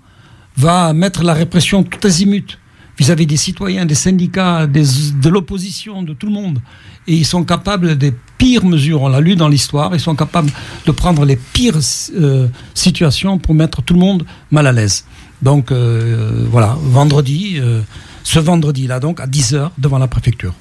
va 0.57 0.91
mettre 0.91 1.23
la 1.23 1.33
répression 1.33 1.83
tout 1.83 2.05
azimut 2.05 2.59
vis-à-vis 2.97 3.25
des 3.25 3.37
citoyens, 3.37 3.85
des 3.85 3.95
syndicats, 3.95 4.67
de 4.67 5.29
l'opposition, 5.29 6.03
de 6.03 6.13
tout 6.13 6.27
le 6.27 6.33
monde. 6.33 6.59
Et 7.07 7.13
ils 7.13 7.25
sont 7.25 7.43
capables 7.43 7.97
des 7.97 8.13
pires 8.37 8.65
mesures. 8.65 9.01
On 9.01 9.09
l'a 9.09 9.19
lu 9.19 9.35
dans 9.35 9.49
l'histoire. 9.49 9.93
Ils 9.93 9.99
sont 9.99 10.15
capables 10.15 10.51
de 10.85 10.91
prendre 10.91 11.25
les 11.25 11.35
pires 11.35 11.79
euh, 12.15 12.47
situations 12.73 13.37
pour 13.37 13.55
mettre 13.55 13.81
tout 13.81 13.93
le 13.93 13.99
monde 13.99 14.25
mal 14.51 14.67
à 14.67 14.71
l'aise. 14.71 15.05
Donc 15.41 15.71
euh, 15.71 16.45
voilà, 16.49 16.77
vendredi, 16.81 17.55
euh, 17.57 17.81
ce 18.23 18.39
vendredi-là, 18.39 18.99
donc 18.99 19.19
à 19.19 19.27
10h 19.27 19.71
devant 19.77 19.97
la 19.97 20.07
préfecture. 20.07 20.53